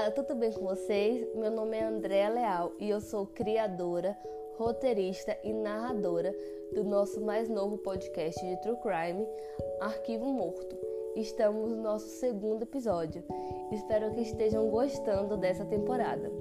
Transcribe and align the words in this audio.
Olá, 0.00 0.10
tudo 0.10 0.34
bem 0.34 0.50
com 0.50 0.64
vocês? 0.64 1.28
Meu 1.34 1.50
nome 1.50 1.76
é 1.76 1.84
Andréa 1.84 2.30
Leal 2.30 2.72
e 2.78 2.88
eu 2.88 3.02
sou 3.02 3.26
criadora, 3.26 4.16
roteirista 4.56 5.36
e 5.44 5.52
narradora 5.52 6.34
do 6.72 6.82
nosso 6.82 7.20
mais 7.20 7.50
novo 7.50 7.76
podcast 7.76 8.40
de 8.40 8.56
True 8.62 8.78
Crime, 8.78 9.28
Arquivo 9.78 10.24
Morto. 10.24 10.74
Estamos 11.14 11.68
no 11.68 11.82
nosso 11.82 12.06
segundo 12.06 12.62
episódio. 12.62 13.22
Espero 13.70 14.10
que 14.14 14.22
estejam 14.22 14.70
gostando 14.70 15.36
dessa 15.36 15.66
temporada. 15.66 16.32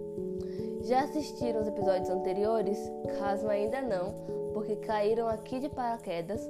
Já 0.84 1.02
assistiram 1.02 1.60
os 1.60 1.68
episódios 1.68 2.10
anteriores? 2.10 2.80
Caso 3.20 3.50
ainda 3.50 3.82
não, 3.82 4.16
porque 4.60 4.76
caíram 4.76 5.30
aqui 5.30 5.58
de 5.58 5.70
paraquedas, 5.70 6.42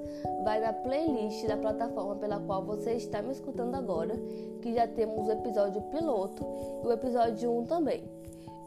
vai 0.43 0.59
na 0.59 0.73
playlist 0.73 1.45
da 1.45 1.55
plataforma 1.55 2.15
pela 2.15 2.39
qual 2.39 2.65
você 2.65 2.93
está 2.93 3.21
me 3.21 3.31
escutando 3.31 3.75
agora, 3.75 4.15
que 4.63 4.73
já 4.73 4.87
temos 4.87 5.27
o 5.27 5.31
episódio 5.31 5.79
piloto 5.83 6.43
e 6.83 6.87
o 6.87 6.91
episódio 6.91 7.55
1 7.59 7.65
também. 7.65 8.03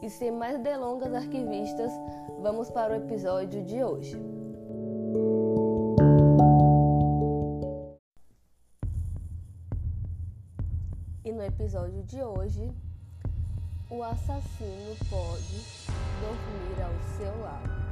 E 0.01 0.09
sem 0.09 0.31
mais 0.31 0.57
delongas 0.61 1.13
arquivistas, 1.13 1.91
vamos 2.41 2.71
para 2.71 2.93
o 2.93 2.95
episódio 2.95 3.61
de 3.65 3.83
hoje. 3.83 4.15
E 11.25 11.31
no 11.33 11.43
episódio 11.43 12.01
de 12.03 12.23
hoje, 12.23 12.71
o 13.91 14.01
assassino 14.01 14.95
pode 15.09 15.89
dormir 16.21 16.81
ao 16.81 17.17
seu 17.17 17.41
lado. 17.41 17.82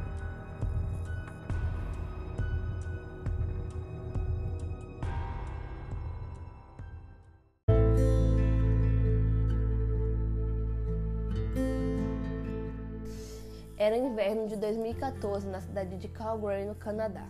Era 13.82 13.98
inverno 13.98 14.48
de 14.48 14.56
2014 14.58 15.48
na 15.48 15.60
cidade 15.60 15.98
de 15.98 16.08
Calgary, 16.08 16.66
no 16.66 16.76
Canadá. 16.76 17.28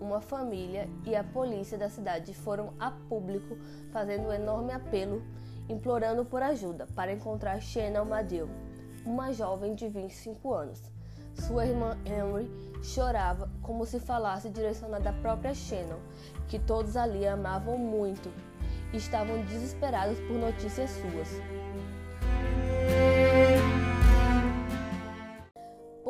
Uma 0.00 0.20
família 0.20 0.88
e 1.04 1.14
a 1.14 1.22
polícia 1.22 1.78
da 1.78 1.88
cidade 1.88 2.34
foram 2.34 2.74
a 2.76 2.90
público 2.90 3.56
fazendo 3.92 4.26
um 4.26 4.32
enorme 4.32 4.72
apelo, 4.72 5.22
implorando 5.68 6.24
por 6.24 6.42
ajuda 6.42 6.88
para 6.96 7.12
encontrar 7.12 7.60
Shannon 7.60 8.04
Madill, 8.04 8.48
uma 9.04 9.32
jovem 9.32 9.76
de 9.76 9.88
25 9.88 10.52
anos. 10.52 10.82
Sua 11.34 11.64
irmã 11.64 11.96
Henry 12.04 12.50
chorava 12.82 13.48
como 13.62 13.86
se 13.86 14.00
falasse 14.00 14.50
direcionada 14.50 15.10
à 15.10 15.12
própria 15.12 15.54
Shannon, 15.54 16.00
que 16.48 16.58
todos 16.58 16.96
ali 16.96 17.24
amavam 17.28 17.78
muito 17.78 18.28
e 18.92 18.96
estavam 18.96 19.40
desesperados 19.44 20.18
por 20.18 20.36
notícias 20.36 20.90
suas. 20.90 21.28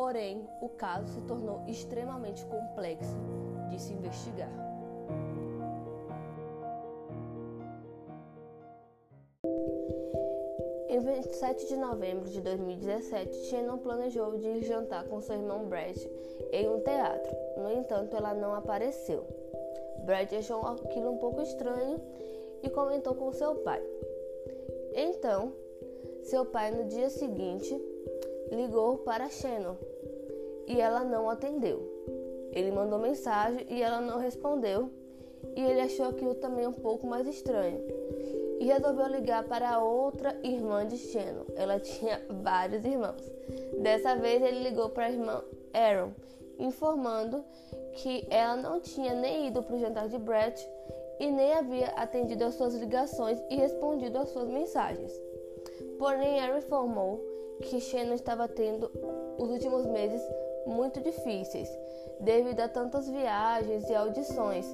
Porém, 0.07 0.49
o 0.61 0.69
caso 0.69 1.15
se 1.15 1.21
tornou 1.23 1.65
extremamente 1.67 2.47
complexo 2.47 3.17
de 3.69 3.83
se 3.83 3.93
investigar. 3.93 4.53
Em 10.89 11.01
27 11.01 11.67
de 11.67 11.77
novembro 11.77 12.31
de 12.31 12.41
2017, 12.41 13.35
Shannon 13.47 13.79
planejou 13.79 14.39
de 14.39 14.47
ir 14.47 14.63
jantar 14.63 15.09
com 15.09 15.21
seu 15.21 15.35
irmão 15.35 15.67
Brad 15.67 15.97
em 16.53 16.69
um 16.69 16.79
teatro. 16.83 17.37
No 17.57 17.73
entanto, 17.73 18.17
ela 18.17 18.33
não 18.33 18.55
apareceu. 18.55 19.27
Brad 20.05 20.33
achou 20.35 20.65
aquilo 20.69 21.11
um 21.11 21.19
pouco 21.19 21.43
estranho 21.43 22.01
e 22.63 22.71
comentou 22.71 23.17
com 23.17 23.33
seu 23.33 23.57
pai. 23.57 23.83
Então, 24.95 25.53
seu 26.23 26.45
pai, 26.45 26.71
no 26.71 26.85
dia 26.85 27.11
seguinte, 27.11 27.77
ligou 28.53 28.99
para 28.99 29.29
Shannon 29.29 29.75
e 30.67 30.81
ela 30.81 31.05
não 31.05 31.31
atendeu. 31.31 31.81
Ele 32.53 32.71
mandou 32.71 32.99
mensagem 32.99 33.67
e 33.69 33.83
ela 33.83 34.01
não 34.01 34.19
respondeu, 34.19 34.91
e 35.55 35.61
ele 35.61 35.81
achou 35.81 36.07
aquilo 36.07 36.35
também 36.35 36.67
um 36.67 36.73
pouco 36.73 37.07
mais 37.07 37.27
estranho. 37.27 37.81
E 38.59 38.65
resolveu 38.65 39.07
ligar 39.07 39.45
para 39.45 39.79
outra 39.79 40.35
irmã 40.43 40.87
de 40.87 40.97
Shannon. 40.97 41.45
Ela 41.55 41.79
tinha 41.81 42.21
vários 42.43 42.85
irmãos. 42.85 43.31
Dessa 43.79 44.17
vez 44.17 44.43
ele 44.43 44.63
ligou 44.63 44.89
para 44.89 45.07
a 45.07 45.11
irmã 45.11 45.45
Aaron, 45.75 46.13
informando 46.59 47.45
que 47.93 48.27
ela 48.31 48.57
não 48.57 48.81
tinha 48.81 49.15
nem 49.15 49.49
ido 49.49 49.63
para 49.63 49.77
o 49.77 49.79
jantar 49.79 50.09
de 50.09 50.19
Brett 50.19 50.67
e 51.21 51.31
nem 51.31 51.53
havia 51.55 51.89
atendido 51.89 52.45
às 52.45 52.55
suas 52.55 52.75
ligações 52.75 53.39
e 53.51 53.57
respondido 53.57 54.19
às 54.19 54.31
suas 54.31 54.49
mensagens. 54.49 55.13
Porém, 55.99 56.41
Aaron 56.41 56.59
informou 56.59 57.21
que 57.63 57.81
Shannon 57.81 58.15
estava 58.15 58.49
tendo 58.49 58.91
os 59.39 59.51
últimos 59.51 59.87
meses 59.87 60.21
muito 60.67 61.01
difíceis, 61.01 61.69
devido 62.21 62.61
a 62.61 62.69
tantas 62.69 63.09
viagens 63.09 63.89
e 63.89 63.95
audições. 63.95 64.67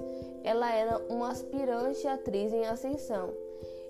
Ela 0.42 0.72
era 0.72 0.98
uma 1.08 1.30
aspirante 1.30 2.06
atriz 2.06 2.53
em 2.53 2.66
ascensão. 2.66 3.32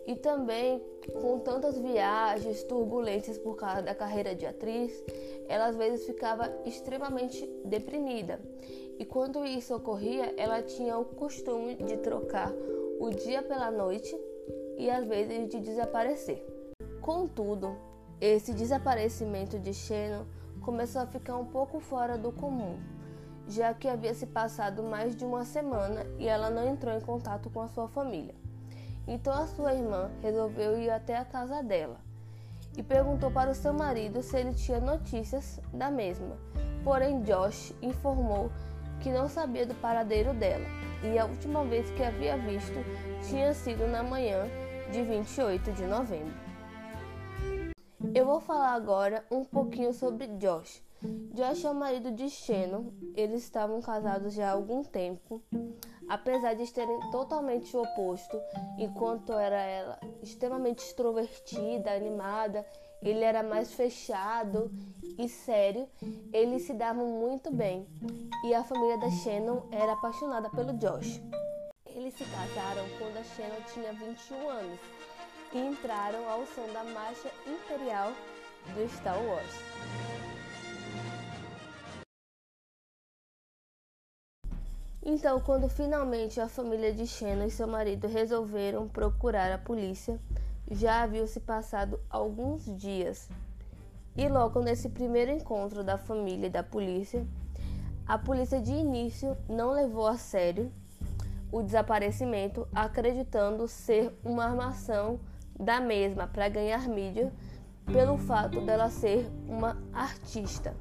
E 0.05 0.17
também, 0.17 0.83
com 1.21 1.39
tantas 1.39 1.79
viagens, 1.79 2.65
turbulências 2.65 3.39
por 3.39 3.55
causa 3.55 3.83
da 3.83 3.95
carreira 3.95 4.35
de 4.35 4.45
atriz, 4.45 4.93
ela 5.49 5.67
às 5.67 5.77
vezes 5.77 6.05
ficava 6.05 6.53
extremamente 6.65 7.47
deprimida. 7.65 8.41
E 8.99 9.05
quando 9.05 9.45
isso 9.45 9.75
ocorria, 9.75 10.35
ela 10.37 10.61
tinha 10.61 10.99
o 10.99 11.05
costume 11.05 11.77
de 11.77 11.97
trocar 11.99 12.53
o 12.99 13.11
dia 13.11 13.43
pela 13.43 13.71
noite 13.71 14.17
e 14.77 14.91
às 14.91 15.05
vezes 15.07 15.49
de 15.49 15.61
desaparecer. 15.61 16.45
Contudo, 17.01 17.77
esse 18.21 18.53
desaparecimento 18.53 19.59
de 19.59 19.73
Shannon 19.73 20.25
começou 20.63 21.03
a 21.03 21.07
ficar 21.07 21.37
um 21.37 21.45
pouco 21.45 21.81
fora 21.81 22.17
do 22.17 22.33
comum, 22.33 22.79
já 23.47 23.75
que 23.75 23.89
havia 23.89 24.15
se 24.15 24.27
passado 24.27 24.83
mais 24.83 25.15
de 25.15 25.25
uma 25.25 25.45
semana 25.45 26.07
e 26.19 26.27
ela 26.27 26.49
não 26.49 26.67
entrou 26.67 26.97
em 26.97 27.01
contato 27.01 27.51
com 27.51 27.61
a 27.61 27.69
sua 27.69 27.89
família. 27.89 28.35
Então 29.07 29.33
a 29.33 29.47
sua 29.47 29.75
irmã 29.75 30.11
resolveu 30.23 30.79
ir 30.79 30.91
até 30.91 31.17
a 31.17 31.25
casa 31.25 31.63
dela 31.63 31.97
e 32.77 32.83
perguntou 32.83 33.31
para 33.31 33.51
o 33.51 33.55
seu 33.55 33.73
marido 33.73 34.23
se 34.23 34.37
ele 34.37 34.55
tinha 34.55 34.81
notícias 34.81 35.61
da 35.73 35.91
mesma. 35.91 36.37
Porém, 36.85 37.21
Josh 37.23 37.75
informou 37.83 38.51
que 39.01 39.11
não 39.11 39.29
sabia 39.29 39.67
do 39.67 39.75
paradeiro 39.75 40.33
dela 40.33 40.67
e 41.03 41.19
a 41.19 41.25
última 41.25 41.65
vez 41.65 41.91
que 41.91 42.03
havia 42.03 42.37
visto 42.37 42.79
tinha 43.29 43.53
sido 43.53 43.87
na 43.87 44.03
manhã 44.03 44.47
de 44.91 45.03
28 45.03 45.73
de 45.73 45.85
novembro. 45.85 46.42
Eu 48.11 48.27
vou 48.27 48.41
falar 48.41 48.73
agora 48.75 49.25
um 49.31 49.45
pouquinho 49.45 49.95
sobre 49.95 50.27
Josh. 50.27 50.83
Josh 51.33 51.65
é 51.65 51.71
o 51.71 51.75
marido 51.75 52.11
de 52.11 52.29
Shannon. 52.29 52.93
Eles 53.15 53.45
estavam 53.45 53.81
casados 53.81 54.35
já 54.35 54.49
há 54.49 54.53
algum 54.53 54.83
tempo. 54.83 55.41
Apesar 56.09 56.55
de 56.55 56.71
terem 56.71 56.99
totalmente 57.11 57.75
o 57.77 57.83
oposto, 57.83 58.39
enquanto 58.77 59.33
era 59.33 59.63
ela 59.63 60.01
extremamente 60.23 60.81
extrovertida, 60.81 61.95
animada, 61.95 62.67
ele 63.01 63.25
era 63.25 63.43
mais 63.43 63.73
fechado 63.73 64.71
e 65.17 65.29
sério, 65.29 65.89
eles 66.33 66.63
se 66.63 66.75
davam 66.75 67.07
muito 67.07 67.51
bem. 67.51 67.87
E 68.45 68.53
a 68.53 68.65
família 68.65 68.99
da 68.99 69.11
Shannon 69.11 69.63
era 69.71 69.93
apaixonada 69.93 70.51
pelo 70.51 70.75
Josh. 70.75 71.23
Eles 71.87 72.15
se 72.15 72.25
casaram 72.25 72.85
quando 72.99 73.17
a 73.17 73.25
Shannon 73.25 73.63
tinha 73.73 73.93
21 73.93 74.49
anos 74.49 74.81
e 75.55 75.59
entraram 75.59 76.29
ao 76.29 76.47
som 76.47 76.67
da 76.73 76.85
marcha 76.85 77.31
imperial 77.47 78.13
do 78.75 78.89
Star 78.89 79.21
Wars. 79.23 79.53
Então, 85.05 85.41
quando 85.41 85.69
finalmente 85.69 86.41
a 86.41 86.49
família 86.49 86.93
de 86.95 87.07
Shannon 87.07 87.47
e 87.47 87.51
seu 87.51 87.67
marido 87.67 88.07
resolveram 88.07 88.89
procurar 88.89 89.51
a 89.51 89.59
polícia, 89.59 90.19
já 90.71 91.03
haviam 91.03 91.27
se 91.27 91.41
passado 91.41 91.99
alguns 92.09 92.65
dias. 92.79 93.29
E 94.17 94.29
logo 94.29 94.61
nesse 94.61 94.89
primeiro 94.89 95.33
encontro 95.33 95.83
da 95.83 95.99
família 95.99 96.47
e 96.47 96.51
da 96.51 96.63
polícia, 96.63 97.27
a 98.07 98.17
polícia 98.17 98.61
de 98.61 98.73
início 98.73 99.37
não 99.49 99.73
levou 99.73 100.07
a 100.07 100.17
sério 100.17 100.73
o 101.51 101.63
desaparecimento, 101.63 102.67
acreditando 102.73 103.69
ser 103.69 104.17
uma 104.25 104.45
armação 104.45 105.21
da 105.63 105.81
mesma 105.81 106.27
para 106.27 106.49
ganhar 106.49 106.89
mídia 106.89 107.33
pelo 107.87 108.19
fato 108.19 108.61
dela 108.61 108.91
ser 108.91 109.31
uma 109.49 109.77
artista. 109.93 110.75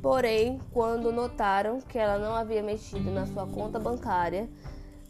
Porém, 0.00 0.60
quando 0.72 1.12
notaram 1.12 1.80
que 1.80 1.98
ela 1.98 2.18
não 2.18 2.34
havia 2.34 2.62
mexido 2.62 3.10
na 3.10 3.26
sua 3.26 3.46
conta 3.46 3.78
bancária, 3.78 4.48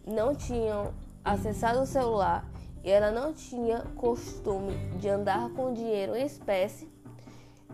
não 0.07 0.35
tinham 0.35 0.93
acessado 1.25 1.81
o 1.81 1.87
celular 1.87 2.47
e 2.85 2.91
ela 2.91 3.11
não 3.11 3.33
tinha 3.33 3.81
costume 3.97 4.75
de 4.99 5.09
andar 5.09 5.51
com 5.51 5.73
dinheiro 5.73 6.17
em 6.17 6.27
espécie, 6.27 6.91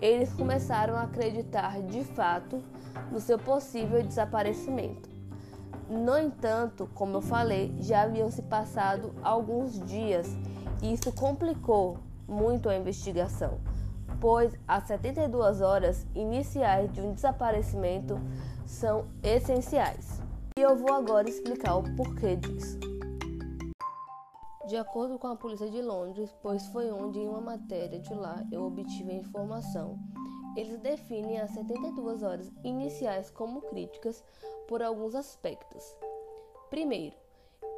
eles 0.01 0.33
começaram 0.33 0.97
a 0.97 1.03
acreditar 1.03 1.81
de 1.83 2.05
fato 2.05 2.63
no 3.11 3.21
seu 3.21 3.39
possível 3.39 4.03
desaparecimento. 4.03 5.09
No 5.89 6.19
entanto, 6.19 6.89
como 6.95 7.17
eu 7.17 7.23
falei, 7.23 7.75
já 7.79 8.03
haviam 8.03 8.31
se 8.31 8.43
passado 8.43 9.15
alguns 9.23 9.81
dias 9.87 10.29
isso 10.83 11.13
complicou 11.13 11.99
muito 12.27 12.69
a 12.69 12.77
investigação, 12.77 13.59
pois 14.21 14.55
as 14.67 14.85
72 14.85 15.61
horas 15.61 16.07
iniciais 16.15 16.93
de 16.93 17.01
um 17.01 17.13
desaparecimento 17.13 18.19
são 18.67 19.07
essenciais. 19.23 20.21
E 20.57 20.61
eu 20.61 20.77
vou 20.77 20.93
agora 20.93 21.29
explicar 21.29 21.77
o 21.77 21.83
porquê 21.97 22.37
disso. 22.37 22.79
De 24.67 24.77
acordo 24.77 25.19
com 25.19 25.29
a 25.29 25.37
polícia 25.37 25.71
de 25.71 25.81
Londres, 25.81 26.35
pois 26.43 26.67
foi 26.67 26.91
onde 26.91 27.19
em 27.19 27.29
uma 27.29 27.41
matéria 27.41 27.99
de 27.99 28.13
lá 28.13 28.45
eu 28.53 28.63
obtive 28.65 29.11
a 29.11 29.15
informação, 29.15 29.99
eles 30.55 30.79
definem 30.79 31.41
as 31.41 31.53
72 31.53 32.23
horas 32.23 32.51
iniciais 32.63 33.31
como 33.31 33.63
críticas 33.63 34.23
por 34.67 34.83
alguns 34.83 35.15
aspectos. 35.15 35.97
Primeiro, 36.69 37.17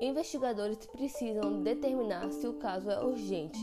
investigadores 0.01 0.79
precisam 0.87 1.63
determinar 1.63 2.31
se 2.33 2.47
o 2.47 2.55
caso 2.55 2.91
é 2.91 3.03
urgente 3.03 3.59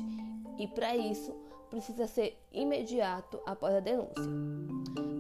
e, 0.58 0.68
para 0.68 0.96
isso, 0.96 1.34
precisa 1.70 2.08
ser 2.08 2.38
imediato 2.52 3.40
após 3.46 3.76
a 3.76 3.80
denúncia. 3.80 4.24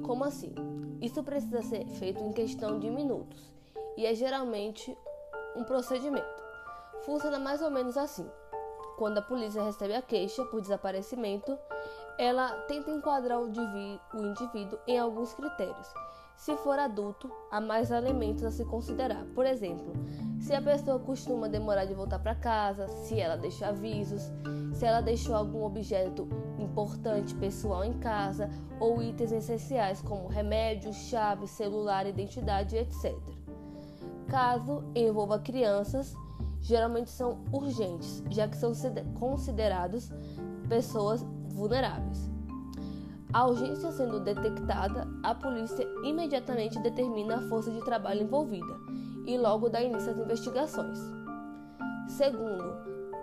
Como 0.05 0.23
assim? 0.23 0.53
Isso 1.01 1.23
precisa 1.23 1.61
ser 1.61 1.85
feito 1.87 2.23
em 2.23 2.31
questão 2.31 2.79
de 2.79 2.89
minutos 2.89 3.51
e 3.97 4.05
é 4.05 4.13
geralmente 4.13 4.97
um 5.55 5.63
procedimento. 5.63 6.43
Funciona 7.01 7.39
mais 7.39 7.61
ou 7.61 7.69
menos 7.69 7.97
assim. 7.97 8.29
Quando 8.97 9.19
a 9.19 9.21
polícia 9.21 9.63
recebe 9.63 9.93
a 9.93 10.01
queixa 10.01 10.43
por 10.45 10.61
desaparecimento, 10.61 11.57
ela 12.17 12.51
tenta 12.61 12.89
enquadrar 12.89 13.39
o 13.39 13.47
indivíduo 13.47 14.79
em 14.87 14.97
alguns 14.97 15.33
critérios. 15.33 15.87
Se 16.35 16.55
for 16.57 16.77
adulto, 16.79 17.31
há 17.51 17.59
mais 17.59 17.91
elementos 17.91 18.43
a 18.43 18.51
se 18.51 18.63
considerar. 18.65 19.25
Por 19.35 19.45
exemplo, 19.45 19.93
se 20.39 20.53
a 20.53 20.61
pessoa 20.61 20.99
costuma 20.99 21.49
demorar 21.49 21.85
de 21.85 21.93
voltar 21.93 22.19
para 22.19 22.35
casa, 22.35 22.87
se 22.87 23.19
ela 23.19 23.35
deixa 23.35 23.67
avisos, 23.67 24.31
se 24.73 24.85
ela 24.85 25.01
deixou 25.01 25.35
algum 25.35 25.63
objeto 25.63 26.27
importante 26.59 27.33
pessoal 27.35 27.83
em 27.83 27.93
casa 27.93 28.49
ou 28.79 29.01
itens 29.01 29.31
essenciais 29.31 30.01
como 30.01 30.27
remédios, 30.27 30.95
chave, 30.95 31.47
celular, 31.47 32.05
identidade, 32.05 32.77
etc. 32.77 33.15
Caso 34.27 34.83
envolva 34.93 35.39
crianças, 35.39 36.15
geralmente 36.61 37.09
são 37.09 37.39
urgentes, 37.51 38.23
já 38.29 38.47
que 38.47 38.57
são 38.57 38.71
considerados 39.19 40.11
pessoas 40.69 41.25
vulneráveis. 41.47 42.29
A 43.33 43.45
urgência 43.45 43.91
sendo 43.91 44.19
detectada, 44.21 45.07
a 45.21 45.35
polícia 45.35 45.85
imediatamente 46.03 46.79
determina 46.79 47.37
a 47.37 47.49
força 47.49 47.71
de 47.71 47.83
trabalho 47.83 48.23
envolvida 48.23 48.77
e 49.27 49.37
logo 49.37 49.69
dá 49.69 49.81
início 49.81 50.09
às 50.09 50.17
investigações. 50.17 50.97
Segundo, 52.07 52.63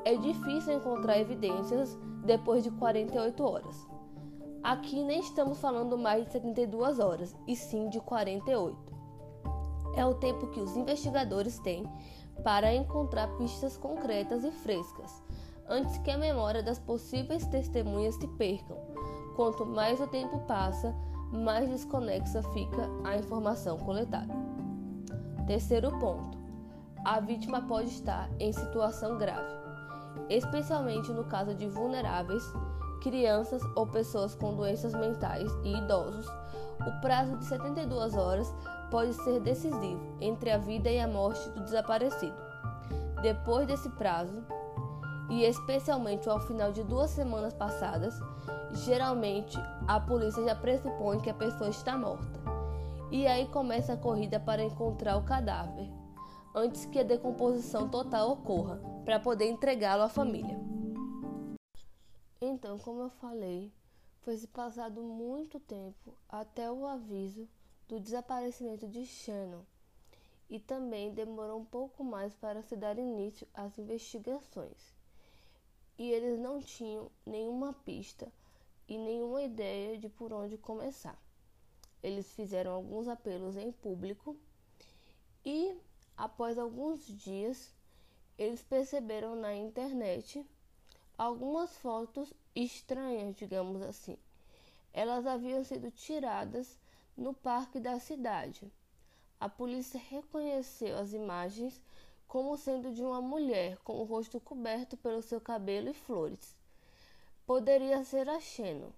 é 0.05 0.15
difícil 0.17 0.75
encontrar 0.75 1.19
evidências 1.19 1.99
depois 2.25 2.63
de 2.63 2.71
48 2.71 3.43
horas. 3.43 3.89
Aqui 4.63 5.03
nem 5.03 5.21
estamos 5.21 5.59
falando 5.61 5.99
mais 5.99 6.25
de 6.27 6.33
72 6.33 6.99
horas, 6.99 7.35
e 7.47 7.57
sim 7.57 7.89
de 7.89 8.01
48. 8.01 8.95
É 9.97 10.05
o 10.05 10.15
tempo 10.15 10.47
que 10.49 10.61
os 10.61 10.77
investigadores 10.77 11.59
têm 11.59 11.85
para 12.43 12.75
encontrar 12.75 13.29
pistas 13.37 13.77
concretas 13.77 14.45
e 14.45 14.51
frescas, 14.51 15.23
antes 15.69 15.97
que 15.99 16.11
a 16.11 16.19
memória 16.19 16.63
das 16.63 16.79
possíveis 16.79 17.47
testemunhas 17.47 18.15
se 18.17 18.27
percam. 18.27 18.77
Quanto 19.37 19.65
mais 19.65 20.01
o 20.01 20.07
tempo 20.07 20.39
passa, 20.41 20.95
mais 21.33 21.69
desconexa 21.69 22.43
fica 22.55 22.89
a 23.05 23.17
informação 23.17 23.79
coletada. 23.79 24.54
Terceiro 25.47 25.91
ponto: 25.99 26.39
a 27.05 27.21
vítima 27.21 27.61
pode 27.63 27.89
estar 27.89 28.31
em 28.41 28.51
situação 28.53 29.19
grave, 29.19 29.55
especialmente 30.31 31.13
no 31.13 31.25
caso 31.25 31.55
de 31.55 31.69
vulneráveis, 31.69 32.43
crianças 33.03 33.63
ou 33.77 33.87
pessoas 33.87 34.35
com 34.35 34.55
doenças 34.55 34.95
mentais 34.95 35.51
e 35.63 35.77
idosos. 35.77 36.27
O 36.87 37.01
prazo 37.03 37.37
de 37.37 37.45
72 37.45 38.17
horas 38.17 38.53
pode 38.91 39.13
ser 39.13 39.39
decisivo 39.41 40.17
entre 40.21 40.51
a 40.51 40.57
vida 40.57 40.91
e 40.91 40.99
a 40.99 41.07
morte 41.07 41.47
do 41.51 41.61
desaparecido. 41.61 42.37
Depois 43.21 43.67
desse 43.67 43.91
prazo, 43.91 44.43
e 45.29 45.45
especialmente 45.45 46.29
ao 46.29 46.41
final 46.41 46.73
de 46.73 46.83
duas 46.83 47.11
semanas 47.11 47.53
passadas, 47.53 48.19
geralmente 48.73 49.59
a 49.87 50.01
polícia 50.01 50.43
já 50.45 50.55
pressupõe 50.55 51.21
que 51.21 51.31
a 51.31 51.35
pessoa 51.35 51.69
está 51.69 51.97
morta. 51.97 52.44
E 53.15 53.29
aí 53.29 53.47
começa 53.47 53.93
a 53.93 53.97
corrida 53.97 54.41
para 54.41 54.65
encontrar 54.65 55.17
o 55.17 55.25
cadáver, 55.25 55.89
antes 56.53 56.85
que 56.85 56.99
a 56.99 57.05
decomposição 57.05 57.89
total 57.89 58.33
ocorra, 58.33 58.81
para 59.05 59.21
poder 59.21 59.49
entregá-lo 59.49 60.03
à 60.03 60.09
família. 60.09 60.59
Então, 62.41 62.77
como 62.77 63.03
eu 63.03 63.11
falei, 63.11 63.71
foi 64.23 64.37
se 64.37 64.49
passado 64.49 65.01
muito 65.01 65.61
tempo 65.61 66.13
até 66.29 66.69
o 66.69 66.89
aviso 66.89 67.49
do 67.87 68.01
desaparecimento 68.01 68.89
de 68.89 69.07
Shannon 69.07 69.63
e 70.51 70.59
também 70.59 71.15
demorou 71.15 71.61
um 71.61 71.65
pouco 71.65 72.03
mais 72.03 72.35
para 72.35 72.63
se 72.63 72.75
dar 72.75 72.99
início 72.99 73.47
às 73.55 73.79
investigações 73.79 74.93
e 75.97 76.11
eles 76.11 76.41
não 76.41 76.59
tinham 76.59 77.09
nenhuma 77.25 77.73
pista 77.73 78.27
e 78.89 78.99
nenhuma 78.99 79.41
ideia 79.41 79.97
de 79.97 80.09
por 80.09 80.33
onde 80.33 80.59
começar. 80.59 81.24
Eles 82.05 82.31
fizeram 82.35 82.71
alguns 82.73 83.09
apelos 83.09 83.57
em 83.57 83.73
público 83.73 84.37
e, 85.43 85.75
após 86.15 86.59
alguns 86.59 87.07
dias, 87.07 87.75
eles 88.37 88.63
perceberam 88.63 89.35
na 89.35 89.55
internet 89.55 90.45
algumas 91.17 91.75
fotos 91.79 92.31
estranhas, 92.55 93.35
digamos 93.35 93.81
assim. 93.81 94.19
Elas 94.93 95.27
haviam 95.27 95.65
sido 95.65 95.91
tiradas 95.91 96.79
no 97.17 97.33
parque 97.33 97.81
da 97.81 97.99
cidade. 97.99 98.71
A 99.41 99.49
polícia 99.49 99.99
reconheceu 99.99 100.99
as 100.99 101.15
imagens 101.15 101.81
como 102.29 102.55
sendo 102.59 102.93
de 102.93 103.03
uma 103.03 103.23
mulher 103.23 103.79
com 103.79 103.95
o 103.95 104.05
rosto 104.05 104.39
coberto 104.39 104.95
pelo 104.99 105.23
seu 105.23 105.41
cabelo 105.41 105.89
e 105.89 105.95
flores. 105.95 106.55
Poderia 107.47 108.05
ser 108.05 108.29
a 108.29 108.39
Xeno. 108.39 108.93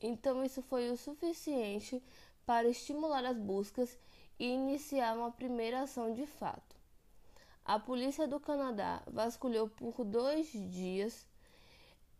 Então 0.00 0.44
isso 0.44 0.62
foi 0.62 0.90
o 0.90 0.96
suficiente 0.96 2.02
para 2.48 2.66
estimular 2.66 3.26
as 3.26 3.36
buscas 3.36 3.98
e 4.38 4.46
iniciar 4.46 5.14
uma 5.14 5.30
primeira 5.30 5.82
ação 5.82 6.14
de 6.14 6.24
fato. 6.24 6.74
A 7.62 7.78
polícia 7.78 8.26
do 8.26 8.40
Canadá 8.40 9.02
vasculhou 9.06 9.68
por 9.68 10.02
dois 10.02 10.50
dias 10.70 11.26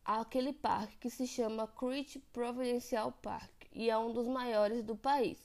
aquele 0.05 0.53
parque 0.53 0.99
que 0.99 1.09
se 1.09 1.27
chama 1.27 1.67
Creech 1.67 2.19
Provincial 2.31 3.11
Park 3.23 3.51
e 3.73 3.89
é 3.89 3.97
um 3.97 4.13
dos 4.13 4.27
maiores 4.29 4.83
do 4.85 4.95
país. 4.95 5.39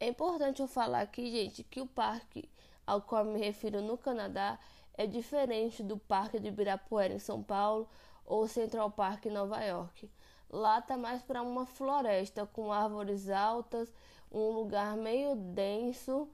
É 0.00 0.08
importante 0.08 0.60
eu 0.60 0.66
falar 0.66 1.02
aqui, 1.02 1.30
gente, 1.30 1.62
que 1.62 1.80
o 1.80 1.86
parque 1.86 2.50
ao 2.84 3.02
qual 3.02 3.24
me 3.24 3.38
refiro 3.38 3.80
no 3.80 3.96
Canadá 3.96 4.58
é 4.94 5.06
diferente 5.06 5.80
do 5.80 5.96
Parque 5.96 6.40
de 6.40 6.48
Ibirapuera 6.48 7.14
em 7.14 7.20
São 7.20 7.40
Paulo 7.40 7.88
ou 8.26 8.48
Central 8.48 8.90
Park 8.90 9.26
em 9.26 9.30
Nova 9.30 9.62
York. 9.62 10.10
Lá 10.52 10.82
tá 10.82 10.96
mais 10.96 11.22
para 11.22 11.42
uma 11.42 11.66
floresta 11.66 12.46
com 12.46 12.70
árvores 12.70 13.28
altas, 13.28 13.92
um 14.30 14.50
lugar 14.50 14.96
meio 14.96 15.34
denso 15.34 16.28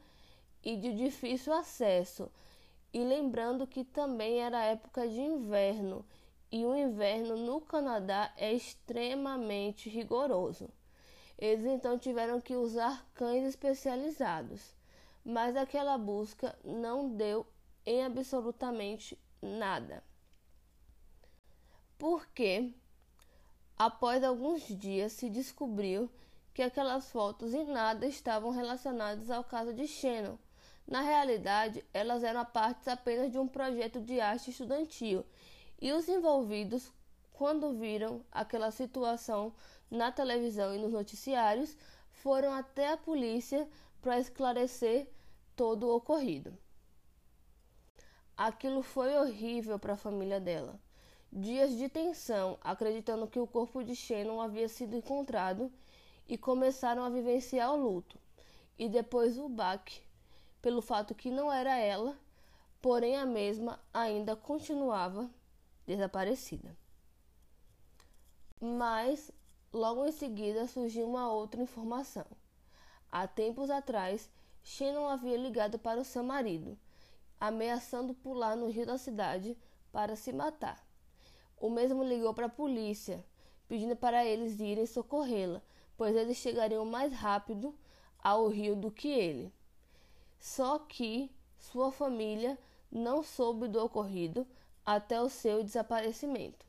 e 0.62 0.76
de 0.76 0.92
difícil 0.92 1.52
acesso. 1.54 2.30
E 2.92 2.98
lembrando 2.98 3.66
que 3.66 3.84
também 3.84 4.40
era 4.40 4.64
época 4.64 5.08
de 5.08 5.20
inverno, 5.20 6.04
e 6.50 6.66
o 6.66 6.76
inverno 6.76 7.36
no 7.36 7.60
Canadá 7.60 8.32
é 8.36 8.52
extremamente 8.52 9.88
rigoroso. 9.88 10.68
Eles 11.38 11.64
então 11.64 11.98
tiveram 11.98 12.40
que 12.40 12.56
usar 12.56 13.06
cães 13.14 13.46
especializados 13.46 14.76
mas 15.28 15.56
aquela 15.56 15.98
busca 15.98 16.58
não 16.64 17.14
deu 17.14 17.46
em 17.84 18.02
absolutamente 18.02 19.18
nada. 19.42 20.02
Porque 21.98 22.72
após 23.78 24.24
alguns 24.24 24.66
dias 24.66 25.12
se 25.12 25.30
descobriu 25.30 26.10
que 26.52 26.62
aquelas 26.62 27.10
fotos 27.12 27.54
em 27.54 27.64
nada 27.64 28.06
estavam 28.06 28.50
relacionadas 28.50 29.30
ao 29.30 29.44
caso 29.44 29.72
de 29.72 29.86
Shannon. 29.86 30.36
Na 30.84 31.02
realidade, 31.02 31.84
elas 31.94 32.24
eram 32.24 32.44
partes 32.44 32.88
apenas 32.88 33.30
de 33.30 33.38
um 33.38 33.46
projeto 33.46 34.00
de 34.00 34.20
arte 34.20 34.50
estudantil, 34.50 35.24
e 35.80 35.92
os 35.92 36.08
envolvidos, 36.08 36.90
quando 37.32 37.78
viram 37.78 38.24
aquela 38.32 38.72
situação 38.72 39.52
na 39.88 40.10
televisão 40.10 40.74
e 40.74 40.78
nos 40.78 40.92
noticiários, 40.92 41.76
foram 42.10 42.52
até 42.52 42.92
a 42.92 42.96
polícia 42.96 43.68
para 44.02 44.18
esclarecer 44.18 45.06
todo 45.54 45.86
o 45.86 45.94
ocorrido. 45.94 46.58
Aquilo 48.36 48.82
foi 48.82 49.16
horrível 49.16 49.78
para 49.78 49.92
a 49.92 49.96
família 49.96 50.40
dela. 50.40 50.80
Dias 51.30 51.76
de 51.76 51.90
tensão, 51.90 52.58
acreditando 52.62 53.26
que 53.26 53.38
o 53.38 53.46
corpo 53.46 53.84
de 53.84 53.94
Shannon 53.94 54.40
havia 54.40 54.66
sido 54.66 54.96
encontrado 54.96 55.70
e 56.26 56.38
começaram 56.38 57.04
a 57.04 57.10
vivenciar 57.10 57.70
o 57.72 57.76
luto. 57.76 58.18
E 58.78 58.88
depois 58.88 59.38
o 59.38 59.46
baque, 59.46 60.00
pelo 60.62 60.80
fato 60.80 61.14
que 61.14 61.30
não 61.30 61.52
era 61.52 61.76
ela, 61.76 62.18
porém 62.80 63.14
a 63.14 63.26
mesma 63.26 63.78
ainda 63.92 64.34
continuava 64.34 65.30
desaparecida. 65.86 66.74
Mas 68.58 69.30
logo 69.70 70.06
em 70.06 70.12
seguida 70.12 70.66
surgiu 70.66 71.06
uma 71.06 71.30
outra 71.30 71.62
informação. 71.62 72.26
Há 73.12 73.26
tempos 73.28 73.68
atrás, 73.68 74.30
Shannon 74.64 75.06
havia 75.06 75.36
ligado 75.36 75.78
para 75.78 76.00
o 76.00 76.04
seu 76.04 76.22
marido, 76.22 76.78
ameaçando 77.38 78.14
pular 78.14 78.56
no 78.56 78.70
rio 78.70 78.86
da 78.86 78.96
cidade 78.96 79.56
para 79.92 80.16
se 80.16 80.32
matar. 80.32 80.87
O 81.60 81.68
mesmo 81.68 82.04
ligou 82.04 82.32
para 82.32 82.46
a 82.46 82.50
polícia, 82.50 83.24
pedindo 83.68 83.96
para 83.96 84.24
eles 84.24 84.60
irem 84.60 84.86
socorrê-la, 84.86 85.60
pois 85.96 86.14
eles 86.14 86.36
chegariam 86.36 86.84
mais 86.84 87.12
rápido 87.12 87.74
ao 88.22 88.48
rio 88.48 88.76
do 88.76 88.90
que 88.90 89.08
ele. 89.08 89.52
Só 90.38 90.78
que 90.78 91.30
sua 91.58 91.90
família 91.90 92.56
não 92.90 93.22
soube 93.22 93.68
do 93.68 93.82
ocorrido 93.82 94.46
até 94.86 95.20
o 95.20 95.28
seu 95.28 95.62
desaparecimento. 95.62 96.64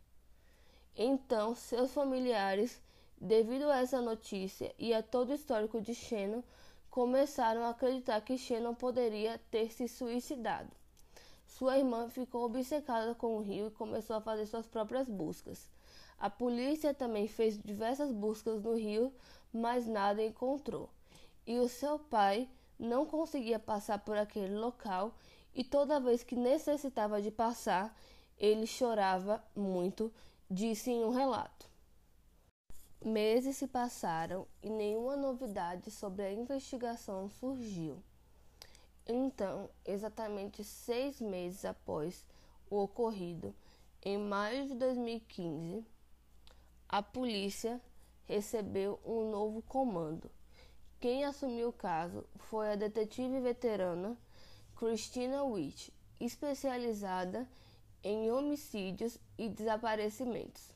Então, 0.96 1.56
seus 1.56 1.94
familiares, 1.94 2.82
devido 3.16 3.70
a 3.70 3.80
essa 3.80 4.02
notícia 4.02 4.74
e 4.78 4.94
a 4.94 5.02
todo 5.04 5.30
o 5.30 5.36
histórico 5.36 5.80
de 5.80 5.94
Shannon, 5.94 6.44
começaram 6.90 7.64
a 7.64 7.70
acreditar 7.70 8.20
que 8.22 8.38
Shannon 8.38 8.74
poderia 8.74 9.40
ter 9.52 9.72
se 9.72 9.88
suicidado. 9.88 10.79
Sua 11.60 11.78
irmã 11.78 12.08
ficou 12.08 12.46
obcecada 12.46 13.14
com 13.14 13.36
o 13.36 13.42
rio 13.42 13.68
e 13.68 13.72
começou 13.72 14.16
a 14.16 14.22
fazer 14.22 14.46
suas 14.46 14.66
próprias 14.66 15.10
buscas. 15.10 15.70
A 16.18 16.30
polícia 16.30 16.94
também 16.94 17.28
fez 17.28 17.62
diversas 17.62 18.14
buscas 18.14 18.64
no 18.64 18.78
rio, 18.78 19.14
mas 19.52 19.86
nada 19.86 20.24
encontrou. 20.24 20.90
E 21.46 21.60
o 21.60 21.68
seu 21.68 22.00
pai 22.00 22.48
não 22.80 23.06
conseguia 23.06 23.60
passar 23.60 24.00
por 24.00 24.16
aquele 24.16 24.56
local 24.56 25.14
e 25.54 25.62
toda 25.62 26.00
vez 26.00 26.24
que 26.24 26.34
necessitava 26.34 27.22
de 27.22 27.30
passar, 27.30 27.94
ele 28.38 28.66
chorava 28.66 29.44
muito, 29.54 30.14
disse 30.50 30.92
em 30.92 31.04
um 31.04 31.10
relato. 31.10 31.70
Meses 33.04 33.58
se 33.58 33.68
passaram 33.68 34.48
e 34.64 34.70
nenhuma 34.70 35.18
novidade 35.18 35.92
sobre 35.92 36.24
a 36.24 36.32
investigação 36.32 37.30
surgiu. 37.30 38.02
Então, 39.12 39.72
exatamente 39.84 40.64
seis 40.64 41.20
meses 41.20 41.66
após 41.66 42.24
o 42.70 42.78
ocorrido, 42.78 43.56
em 44.04 44.20
maio 44.20 44.68
de 44.68 44.76
2015, 44.76 45.84
a 46.88 47.02
polícia 47.02 47.82
recebeu 48.28 49.00
um 49.04 49.32
novo 49.32 49.64
comando. 49.64 50.30
Quem 51.00 51.26
assumiu 51.26 51.70
o 51.70 51.74
caso 51.74 52.24
foi 52.36 52.72
a 52.72 52.76
detetive 52.76 53.40
veterana 53.40 54.16
Christina 54.76 55.44
Witt, 55.44 55.92
especializada 56.20 57.50
em 58.04 58.32
homicídios 58.32 59.18
e 59.40 59.50
desaparecimentos. 59.50 60.72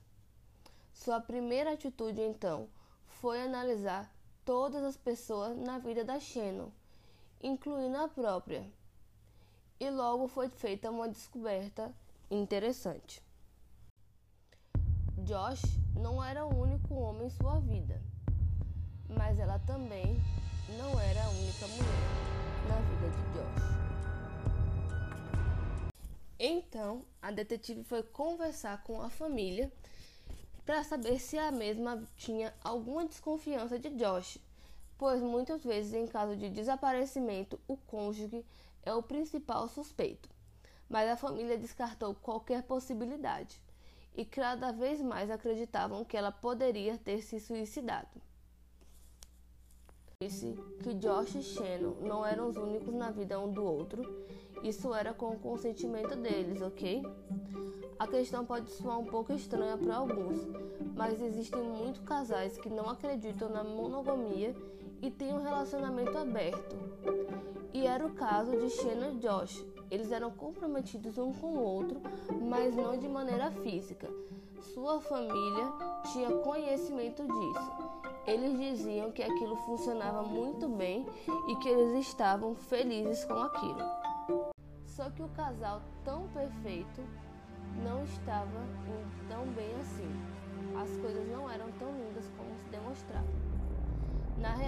Sua 0.91 1.21
primeira 1.21 1.73
atitude, 1.73 2.19
então, 2.19 2.67
foi 3.05 3.39
analisar 3.39 4.11
todas 4.43 4.83
as 4.83 4.97
pessoas 4.97 5.55
na 5.55 5.77
vida 5.77 6.03
da 6.03 6.19
Shannon, 6.19 6.71
incluindo 7.43 7.97
a 7.97 8.07
própria. 8.07 8.65
E 9.79 9.89
logo 9.89 10.27
foi 10.27 10.47
feita 10.47 10.89
uma 10.89 11.09
descoberta 11.09 11.93
interessante. 12.31 13.21
Josh 15.19 15.61
não 15.95 16.23
era 16.23 16.45
o 16.45 16.57
único 16.57 16.95
homem 16.95 17.27
em 17.27 17.29
sua 17.29 17.59
vida, 17.59 18.01
mas 19.09 19.37
ela 19.37 19.59
também 19.59 20.17
não 20.77 20.99
era 20.99 21.23
a 21.23 21.29
única 21.29 21.67
mulher 21.67 22.23
na 22.67 22.79
vida 22.79 23.09
de 23.09 23.23
Josh. 23.33 23.73
Então, 26.39 27.05
a 27.21 27.31
detetive 27.31 27.83
foi 27.83 28.03
conversar 28.03 28.83
com 28.83 29.01
a 29.01 29.09
família 29.09 29.71
para 30.65 30.83
saber 30.83 31.19
se 31.19 31.37
a 31.37 31.51
mesma 31.51 32.03
tinha 32.17 32.53
alguma 32.63 33.05
desconfiança 33.05 33.77
de 33.77 33.89
Josh, 33.91 34.39
pois 34.97 35.21
muitas 35.21 35.63
vezes 35.63 35.93
em 35.93 36.07
caso 36.07 36.35
de 36.35 36.49
desaparecimento 36.49 37.59
o 37.67 37.75
cônjuge 37.75 38.45
é 38.83 38.93
o 38.93 39.03
principal 39.03 39.67
suspeito. 39.67 40.29
Mas 40.89 41.09
a 41.09 41.15
família 41.15 41.57
descartou 41.57 42.13
qualquer 42.15 42.63
possibilidade 42.63 43.59
e 44.15 44.23
cada 44.23 44.71
vez 44.71 45.01
mais 45.01 45.31
acreditavam 45.31 46.05
que 46.05 46.15
ela 46.15 46.31
poderia 46.31 46.97
ter 46.97 47.21
se 47.21 47.39
suicidado. 47.39 48.21
Disse 50.21 50.55
que 50.81 50.93
Josh 50.93 51.35
e 51.35 51.43
Shannon 51.43 51.95
não 52.01 52.25
eram 52.25 52.47
os 52.47 52.55
únicos 52.55 52.93
na 52.93 53.11
vida 53.11 53.39
um 53.39 53.51
do 53.51 53.63
outro, 53.63 54.25
isso 54.63 54.93
era 54.93 55.13
com 55.13 55.31
o 55.31 55.39
consentimento 55.39 56.15
deles, 56.15 56.61
ok? 56.61 57.03
A 57.99 58.07
questão 58.07 58.45
pode 58.45 58.69
soar 58.69 58.99
um 58.99 59.05
pouco 59.05 59.33
estranha 59.33 59.77
para 59.77 59.95
alguns, 59.95 60.39
mas 60.95 61.21
existem 61.21 61.61
muitos 61.61 62.01
casais 62.01 62.57
que 62.57 62.69
não 62.69 62.89
acreditam 62.89 63.49
na 63.49 63.63
monogamia 63.63 64.55
e 65.03 65.11
têm 65.11 65.33
um 65.33 65.43
relacionamento 65.43 66.17
aberto. 66.17 66.77
E 67.73 67.85
era 67.85 68.05
o 68.05 68.13
caso 68.13 68.57
de 68.57 68.69
Shannon 68.69 69.17
e 69.17 69.19
Josh. 69.19 69.65
Eles 69.91 70.13
eram 70.13 70.31
comprometidos 70.31 71.17
um 71.17 71.33
com 71.33 71.57
o 71.57 71.61
outro, 71.61 72.01
mas 72.41 72.73
não 72.73 72.97
de 72.97 73.09
maneira 73.09 73.51
física. 73.51 74.09
Sua 74.73 75.01
família 75.01 75.73
tinha 76.13 76.31
conhecimento 76.37 77.21
disso. 77.21 77.71
Eles 78.25 78.57
diziam 78.57 79.11
que 79.11 79.21
aquilo 79.21 79.57
funcionava 79.57 80.23
muito 80.23 80.69
bem 80.69 81.05
e 81.49 81.55
que 81.57 81.67
eles 81.67 82.07
estavam 82.07 82.55
felizes 82.55 83.25
com 83.25 83.33
aquilo. 83.33 83.83
Só 84.85 85.09
que 85.09 85.21
o 85.21 85.27
casal 85.29 85.81
tão 86.05 86.29
perfeito 86.29 87.01
não 87.83 88.05
estava 88.05 88.61
indo 88.87 89.27
tão 89.27 89.45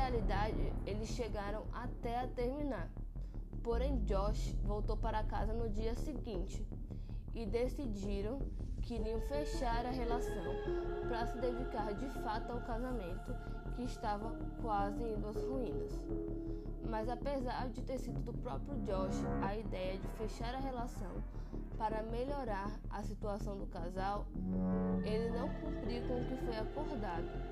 realidade, 0.05 0.71
eles 0.85 1.09
chegaram 1.09 1.63
até 1.73 2.19
a 2.19 2.27
terminar. 2.27 2.89
Porém, 3.63 3.97
Josh 4.03 4.55
voltou 4.63 4.95
para 4.95 5.23
casa 5.23 5.51
no 5.51 5.67
dia 5.69 5.95
seguinte 5.95 6.63
e 7.33 7.45
decidiram 7.45 8.39
que 8.83 8.93
iriam 8.93 9.19
fechar 9.21 9.83
a 9.83 9.89
relação 9.89 10.45
para 11.07 11.25
se 11.25 11.39
dedicar 11.39 11.91
de 11.95 12.07
fato 12.21 12.51
ao 12.51 12.61
casamento 12.61 13.35
que 13.75 13.83
estava 13.83 14.37
quase 14.61 15.03
indo 15.03 15.27
às 15.27 15.43
ruínas. 15.43 15.99
Mas 16.87 17.09
apesar 17.09 17.67
de 17.69 17.81
ter 17.81 17.97
sido 17.97 18.19
do 18.21 18.33
próprio 18.33 18.77
Josh 18.83 19.23
a 19.41 19.57
ideia 19.57 19.97
de 19.97 20.07
fechar 20.09 20.53
a 20.53 20.59
relação 20.59 21.11
para 21.79 22.03
melhorar 22.03 22.79
a 22.91 23.01
situação 23.01 23.57
do 23.57 23.65
casal, 23.65 24.27
ele 25.03 25.31
não 25.31 25.49
cumpriu 25.55 26.07
com 26.07 26.21
o 26.21 26.25
que 26.25 26.37
foi 26.45 26.57
acordado. 26.57 27.44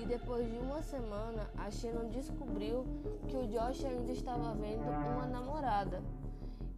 E 0.00 0.06
depois 0.06 0.50
de 0.50 0.58
uma 0.58 0.80
semana, 0.82 1.50
a 1.58 1.70
Shannon 1.70 2.08
descobriu 2.08 2.84
que 3.28 3.36
o 3.36 3.46
Josh 3.46 3.84
ainda 3.84 4.12
estava 4.12 4.54
vendo 4.54 4.82
uma 4.82 5.26
namorada. 5.26 6.02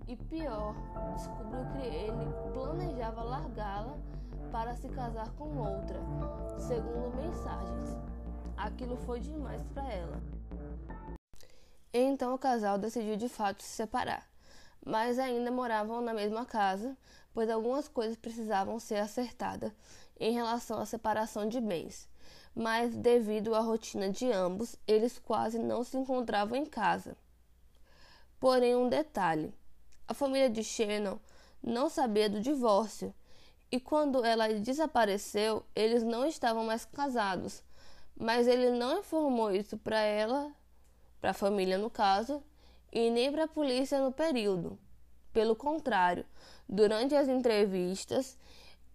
E 0.09 0.17
pior, 0.17 0.75
descobriu 1.15 1.65
que 1.73 1.87
ele 1.87 2.53
planejava 2.53 3.23
largá-la 3.23 3.97
para 4.51 4.75
se 4.75 4.89
casar 4.89 5.31
com 5.35 5.57
outra, 5.57 6.01
segundo 6.59 7.17
mensagens. 7.17 7.97
Aquilo 8.57 8.97
foi 8.97 9.21
demais 9.21 9.63
para 9.73 9.91
ela. 9.93 10.21
Então 11.93 12.35
o 12.35 12.39
casal 12.39 12.77
decidiu 12.77 13.17
de 13.17 13.29
fato 13.29 13.63
se 13.63 13.69
separar 13.69 14.33
mas 14.85 15.19
ainda 15.19 15.51
moravam 15.51 16.01
na 16.01 16.13
mesma 16.13 16.45
casa, 16.45 16.97
pois 17.33 17.49
algumas 17.49 17.89
coisas 17.89 18.17
precisavam 18.17 18.79
ser 18.79 18.97
acertadas 18.97 19.73
em 20.19 20.33
relação 20.33 20.81
à 20.81 20.87
separação 20.87 21.49
de 21.49 21.61
bens. 21.61 22.09
Mas, 22.55 22.95
devido 22.95 23.55
à 23.55 23.61
rotina 23.61 24.11
de 24.11 24.31
ambos, 24.31 24.77
eles 24.87 25.19
quase 25.19 25.59
não 25.59 25.83
se 25.83 25.97
encontravam 25.97 26.57
em 26.57 26.67
casa. 26.67 27.17
Porém, 28.39 28.77
um 28.77 28.89
detalhe: 28.89 29.55
a 30.07 30.13
família 30.13 30.51
de 30.51 30.63
Shannon 30.63 31.19
não 31.63 31.89
sabia 31.89 32.29
do 32.29 32.41
divórcio, 32.41 33.15
e 33.71 33.81
quando 33.81 34.23
ela 34.25 34.53
desapareceu, 34.53 35.65
eles 35.75 36.03
não 36.03 36.27
estavam 36.27 36.65
mais 36.65 36.85
casados. 36.85 37.63
Mas 38.15 38.47
ele 38.47 38.71
não 38.71 38.99
informou 39.01 39.51
isso 39.51 39.79
para 39.79 40.01
ela, 40.01 40.53
para 41.21 41.31
a 41.31 41.35
família 41.35 41.79
no 41.79 41.89
caso, 41.89 42.43
e 42.93 43.09
nem 43.11 43.33
para 43.33 43.45
a 43.45 43.49
polícia 43.49 43.99
no 44.03 44.13
período. 44.13 44.79
Pelo 45.33 45.57
contrário, 45.57 46.27
durante 46.69 47.15
as 47.15 47.27
entrevistas, 47.29 48.37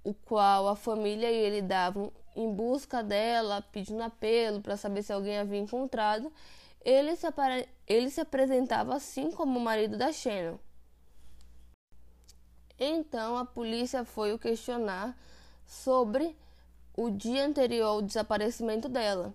o 0.04 0.14
qual 0.14 0.68
a 0.68 0.76
família 0.76 1.32
e 1.32 1.36
ele 1.36 1.62
davam 1.64 2.12
em 2.38 2.54
busca 2.54 3.02
dela, 3.02 3.64
pedindo 3.72 4.04
apelo 4.04 4.62
para 4.62 4.78
saber 4.78 5.02
se 5.02 5.12
alguém 5.12 5.40
havia 5.40 5.60
encontrado, 5.60 6.32
ele 6.86 7.16
se, 7.16 7.26
ele 7.88 8.10
se 8.12 8.22
apresentava 8.22 8.96
assim 8.96 9.32
como 9.32 9.58
o 9.58 9.62
marido 9.62 9.98
da 9.98 10.12
Shannon. 10.12 10.60
Então 12.80 13.36
a 13.36 13.44
polícia 13.44 14.06
foi 14.06 14.34
o 14.34 14.40
questionar 14.40 15.18
sobre 15.66 16.38
o 16.96 17.10
dia 17.10 17.44
anterior 17.44 17.88
ao 17.88 18.02
desaparecimento 18.04 18.88
dela. 18.88 19.34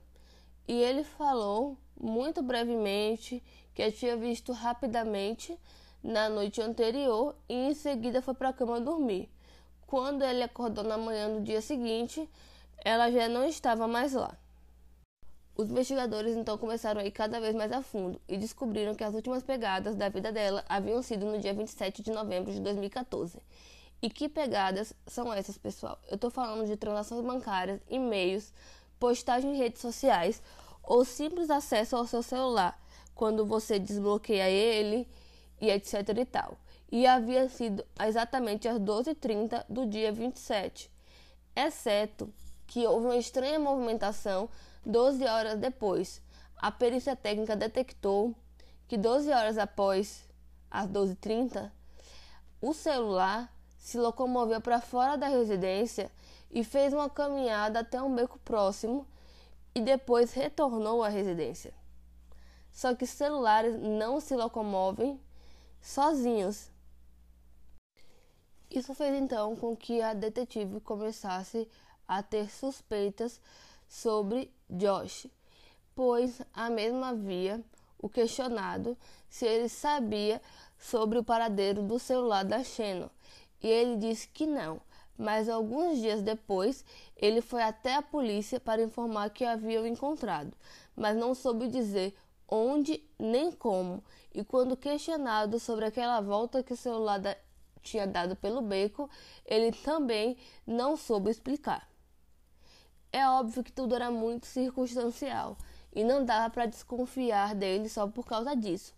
E 0.68 0.80
ele 0.80 1.02
falou 1.02 1.76
muito 2.00 2.40
brevemente 2.40 3.42
que 3.74 3.82
a 3.82 3.90
tinha 3.90 4.16
visto 4.16 4.52
rapidamente 4.52 5.58
na 6.02 6.28
noite 6.28 6.62
anterior 6.62 7.34
e 7.48 7.54
em 7.54 7.74
seguida 7.74 8.22
foi 8.22 8.34
para 8.34 8.50
a 8.50 8.52
cama 8.52 8.80
dormir. 8.80 9.28
Quando 9.88 10.22
ele 10.22 10.42
acordou 10.42 10.84
na 10.84 10.96
manhã 10.96 11.28
do 11.34 11.40
dia 11.40 11.60
seguinte, 11.60 12.28
ela 12.84 13.10
já 13.10 13.28
não 13.28 13.46
estava 13.46 13.86
mais 13.86 14.12
lá. 14.12 14.36
Os 15.54 15.70
investigadores 15.70 16.34
então 16.34 16.56
começaram 16.56 17.00
a 17.00 17.04
ir 17.04 17.10
cada 17.10 17.38
vez 17.38 17.54
mais 17.54 17.70
a 17.72 17.82
fundo 17.82 18.20
e 18.26 18.38
descobriram 18.38 18.94
que 18.94 19.04
as 19.04 19.14
últimas 19.14 19.42
pegadas 19.42 19.94
da 19.94 20.08
vida 20.08 20.32
dela 20.32 20.64
haviam 20.68 21.02
sido 21.02 21.26
no 21.26 21.38
dia 21.38 21.52
27 21.52 22.02
de 22.02 22.10
novembro 22.10 22.52
de 22.52 22.60
2014. 22.60 23.38
E 24.00 24.08
que 24.08 24.28
pegadas 24.28 24.94
são 25.06 25.32
essas, 25.32 25.58
pessoal? 25.58 25.98
Eu 26.08 26.16
estou 26.16 26.30
falando 26.30 26.66
de 26.66 26.76
transações 26.76 27.24
bancárias, 27.24 27.80
e-mails, 27.88 28.52
postagem 28.98 29.54
em 29.54 29.58
redes 29.58 29.80
sociais 29.80 30.42
ou 30.82 31.04
simples 31.04 31.50
acesso 31.50 31.96
ao 31.96 32.06
seu 32.06 32.22
celular, 32.22 32.80
quando 33.14 33.46
você 33.46 33.78
desbloqueia 33.78 34.48
ele 34.48 35.06
e 35.60 35.70
etc 35.70 36.08
e 36.18 36.24
tal. 36.24 36.58
E 36.90 37.06
havia 37.06 37.48
sido 37.48 37.84
exatamente 38.04 38.66
às 38.66 38.80
12h30 38.80 39.64
do 39.68 39.86
dia 39.86 40.12
27, 40.12 40.90
exceto 41.54 42.32
que 42.72 42.86
houve 42.86 43.04
uma 43.04 43.16
estranha 43.18 43.58
movimentação 43.58 44.48
12 44.86 45.26
horas 45.26 45.58
depois. 45.58 46.22
A 46.56 46.72
perícia 46.72 47.14
técnica 47.14 47.54
detectou 47.54 48.34
que 48.88 48.96
12 48.96 49.30
horas 49.30 49.58
após 49.58 50.26
as 50.70 50.88
12h30, 50.88 51.70
o 52.62 52.72
celular 52.72 53.52
se 53.76 53.98
locomoveu 53.98 54.58
para 54.58 54.80
fora 54.80 55.18
da 55.18 55.28
residência 55.28 56.10
e 56.50 56.64
fez 56.64 56.94
uma 56.94 57.10
caminhada 57.10 57.80
até 57.80 58.02
um 58.02 58.14
beco 58.14 58.38
próximo 58.38 59.06
e 59.74 59.80
depois 59.82 60.32
retornou 60.32 61.04
à 61.04 61.10
residência. 61.10 61.74
Só 62.70 62.94
que 62.94 63.06
celulares 63.06 63.78
não 63.78 64.18
se 64.18 64.34
locomovem 64.34 65.20
sozinhos. 65.78 66.70
Isso 68.70 68.94
fez 68.94 69.14
então 69.14 69.54
com 69.56 69.76
que 69.76 70.00
a 70.00 70.14
detetive 70.14 70.80
começasse 70.80 71.68
a 72.06 72.22
ter 72.22 72.50
suspeitas 72.50 73.40
sobre 73.88 74.50
Josh, 74.68 75.26
pois 75.94 76.40
a 76.52 76.70
mesma 76.70 77.10
havia 77.10 77.62
o 77.98 78.08
questionado 78.08 78.96
se 79.28 79.46
ele 79.46 79.68
sabia 79.68 80.40
sobre 80.78 81.18
o 81.18 81.24
paradeiro 81.24 81.82
do 81.82 81.98
celular 81.98 82.44
da 82.44 82.64
Shannon, 82.64 83.08
e 83.62 83.68
ele 83.68 83.96
disse 83.96 84.26
que 84.28 84.46
não, 84.46 84.80
mas 85.16 85.48
alguns 85.48 86.00
dias 86.00 86.22
depois 86.22 86.84
ele 87.16 87.40
foi 87.40 87.62
até 87.62 87.94
a 87.94 88.02
polícia 88.02 88.58
para 88.58 88.82
informar 88.82 89.30
que 89.30 89.44
havia 89.44 89.80
o 89.80 89.86
encontrado, 89.86 90.56
mas 90.96 91.16
não 91.16 91.34
soube 91.34 91.68
dizer 91.68 92.16
onde 92.48 93.02
nem 93.18 93.52
como, 93.52 94.02
e 94.34 94.44
quando 94.44 94.76
questionado 94.76 95.60
sobre 95.60 95.84
aquela 95.84 96.20
volta 96.20 96.62
que 96.62 96.72
o 96.72 96.76
celular 96.76 97.18
da... 97.18 97.36
tinha 97.82 98.06
dado 98.06 98.34
pelo 98.36 98.60
beco, 98.60 99.08
ele 99.46 99.72
também 99.72 100.36
não 100.66 100.96
soube 100.96 101.30
explicar. 101.30 101.91
É 103.12 103.28
óbvio 103.28 103.62
que 103.62 103.70
tudo 103.70 103.94
era 103.94 104.10
muito 104.10 104.46
circunstancial 104.46 105.58
e 105.94 106.02
não 106.02 106.24
dava 106.24 106.48
para 106.48 106.64
desconfiar 106.64 107.54
dele 107.54 107.86
só 107.86 108.06
por 108.06 108.24
causa 108.24 108.56
disso. 108.56 108.94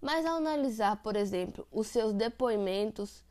Mas 0.00 0.26
ao 0.26 0.38
analisar, 0.38 0.96
por 0.96 1.14
exemplo, 1.14 1.64
os 1.70 1.86
seus 1.86 2.12
depoimentos, 2.12 3.22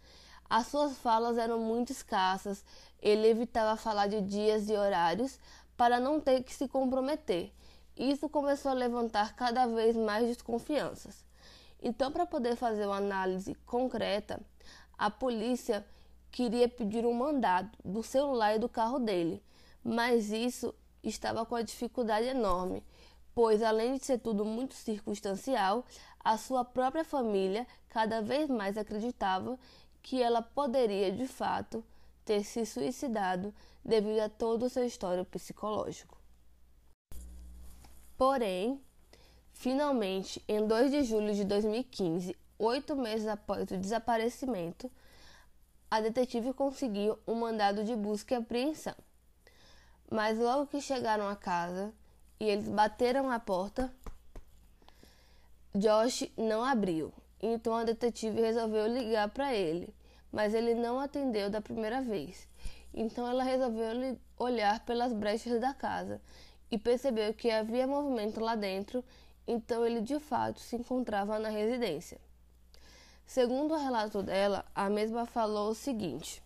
as 0.50 0.67
suas 0.67 0.97
falas 0.97 1.38
eram 1.38 1.59
muito 1.59 1.91
escassas. 1.91 2.63
Ele 3.01 3.27
evitava 3.27 3.75
falar 3.75 4.07
de 4.07 4.21
dias 4.21 4.69
e 4.69 4.73
horários 4.73 5.38
para 5.75 6.00
não 6.00 6.21
ter 6.21 6.43
que 6.43 6.53
se 6.53 6.65
comprometer. 6.65 7.51
Isso 7.97 8.29
começou 8.29 8.71
a 8.71 8.75
levantar 8.75 9.35
cada 9.35 9.65
vez 9.67 9.97
mais 9.97 10.29
desconfianças. 10.29 11.25
Então, 11.83 12.09
para 12.09 12.25
poder 12.25 12.55
fazer 12.55 12.85
uma 12.85 12.97
análise 12.97 13.53
concreta, 13.65 14.39
a 14.97 15.09
polícia 15.09 15.85
queria 16.31 16.69
pedir 16.69 17.05
um 17.05 17.13
mandado 17.13 17.69
do 17.83 18.01
celular 18.01 18.55
e 18.55 18.59
do 18.59 18.70
carro 18.70 18.98
dele 18.98 19.44
mas 19.83 20.31
isso 20.31 20.74
estava 21.03 21.46
com 21.46 21.55
a 21.55 21.61
dificuldade 21.61 22.27
enorme, 22.27 22.83
pois 23.33 23.61
além 23.61 23.98
de 23.98 24.05
ser 24.05 24.20
tudo 24.20 24.46
muito 24.46 24.74
circunstancial, 24.75 25.85
a 26.20 26.37
sua 26.37 26.63
própria 26.63 27.03
família 27.03 27.65
cada 27.89 28.22
vez 28.22 28.50
mais 28.50 28.77
acreditava 28.77 29.57
que 30.01 30.22
ela 30.22 30.41
poderia 30.41 31.11
de 31.11 31.27
fato 31.27 31.83
ter 32.24 32.44
se 32.44 32.65
suicidado 32.65 33.53
devido 33.83 34.20
a 34.20 34.29
todo 34.29 34.63
o 34.63 34.70
seu 34.70 34.85
histórico 34.85 35.31
psicológico. 35.31 36.17
Porém, 38.17 38.79
finalmente, 39.51 40.44
em 40.48 40.65
2 40.65 40.91
de 40.91 41.03
julho 41.03 41.33
de 41.33 41.44
2015, 41.44 42.35
oito 42.59 42.96
meses 42.96 43.27
após 43.27 43.70
o 43.72 43.77
desaparecimento, 43.77 44.91
a 45.89 46.00
detetive 46.00 46.53
conseguiu 46.53 47.17
um 47.27 47.35
mandado 47.35 47.83
de 47.83 47.96
busca 47.96 48.35
e 48.35 48.37
apreensão. 48.37 48.96
Mas 50.11 50.37
logo 50.37 50.67
que 50.67 50.81
chegaram 50.81 51.25
à 51.25 51.37
casa 51.37 51.93
e 52.37 52.43
eles 52.43 52.67
bateram 52.67 53.31
a 53.31 53.39
porta, 53.39 53.89
Josh 55.74 56.29
não 56.37 56.61
abriu. 56.61 57.13
Então 57.41 57.74
a 57.74 57.85
detetive 57.85 58.41
resolveu 58.41 58.87
ligar 58.87 59.29
para 59.29 59.55
ele, 59.55 59.95
mas 60.29 60.53
ele 60.53 60.75
não 60.75 61.00
atendeu 61.00 61.50
da 61.50 61.61
primeira 61.61 62.01
vez. 62.01 62.45
Então 62.93 63.25
ela 63.25 63.41
resolveu 63.41 64.17
olhar 64.37 64.83
pelas 64.85 65.13
brechas 65.13 65.61
da 65.61 65.74
casa 65.74 66.21
e 66.69 66.77
percebeu 66.77 67.33
que 67.33 67.50
havia 67.50 67.87
movimento 67.87 68.41
lá 68.41 68.55
dentro, 68.55 69.01
então 69.47 69.85
ele 69.85 70.01
de 70.01 70.19
fato 70.19 70.59
se 70.59 70.75
encontrava 70.75 71.39
na 71.39 71.47
residência. 71.47 72.19
Segundo 73.25 73.74
o 73.74 73.81
relato 73.81 74.21
dela, 74.21 74.65
a 74.75 74.89
mesma 74.89 75.25
falou 75.25 75.69
o 75.69 75.75
seguinte: 75.75 76.43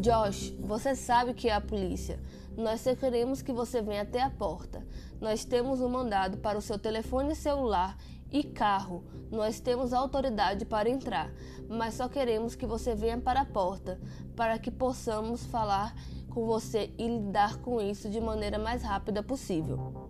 Josh, 0.00 0.54
você 0.58 0.96
sabe 0.96 1.34
que 1.34 1.48
é 1.48 1.52
a 1.52 1.60
polícia. 1.60 2.18
Nós 2.56 2.80
só 2.80 2.94
queremos 2.94 3.42
que 3.42 3.52
você 3.52 3.82
venha 3.82 4.00
até 4.00 4.22
a 4.22 4.30
porta. 4.30 4.86
Nós 5.20 5.44
temos 5.44 5.82
um 5.82 5.90
mandado 5.90 6.38
para 6.38 6.56
o 6.56 6.62
seu 6.62 6.78
telefone 6.78 7.34
celular 7.34 7.98
e 8.32 8.42
carro. 8.42 9.04
Nós 9.30 9.60
temos 9.60 9.92
autoridade 9.92 10.64
para 10.64 10.88
entrar, 10.88 11.30
mas 11.68 11.94
só 11.94 12.08
queremos 12.08 12.54
que 12.54 12.64
você 12.64 12.94
venha 12.94 13.20
para 13.20 13.42
a 13.42 13.44
porta 13.44 14.00
para 14.34 14.58
que 14.58 14.70
possamos 14.70 15.44
falar 15.44 15.94
com 16.30 16.46
você 16.46 16.94
e 16.96 17.06
lidar 17.06 17.58
com 17.58 17.78
isso 17.78 18.08
de 18.08 18.22
maneira 18.22 18.58
mais 18.58 18.82
rápida 18.82 19.22
possível. 19.22 20.08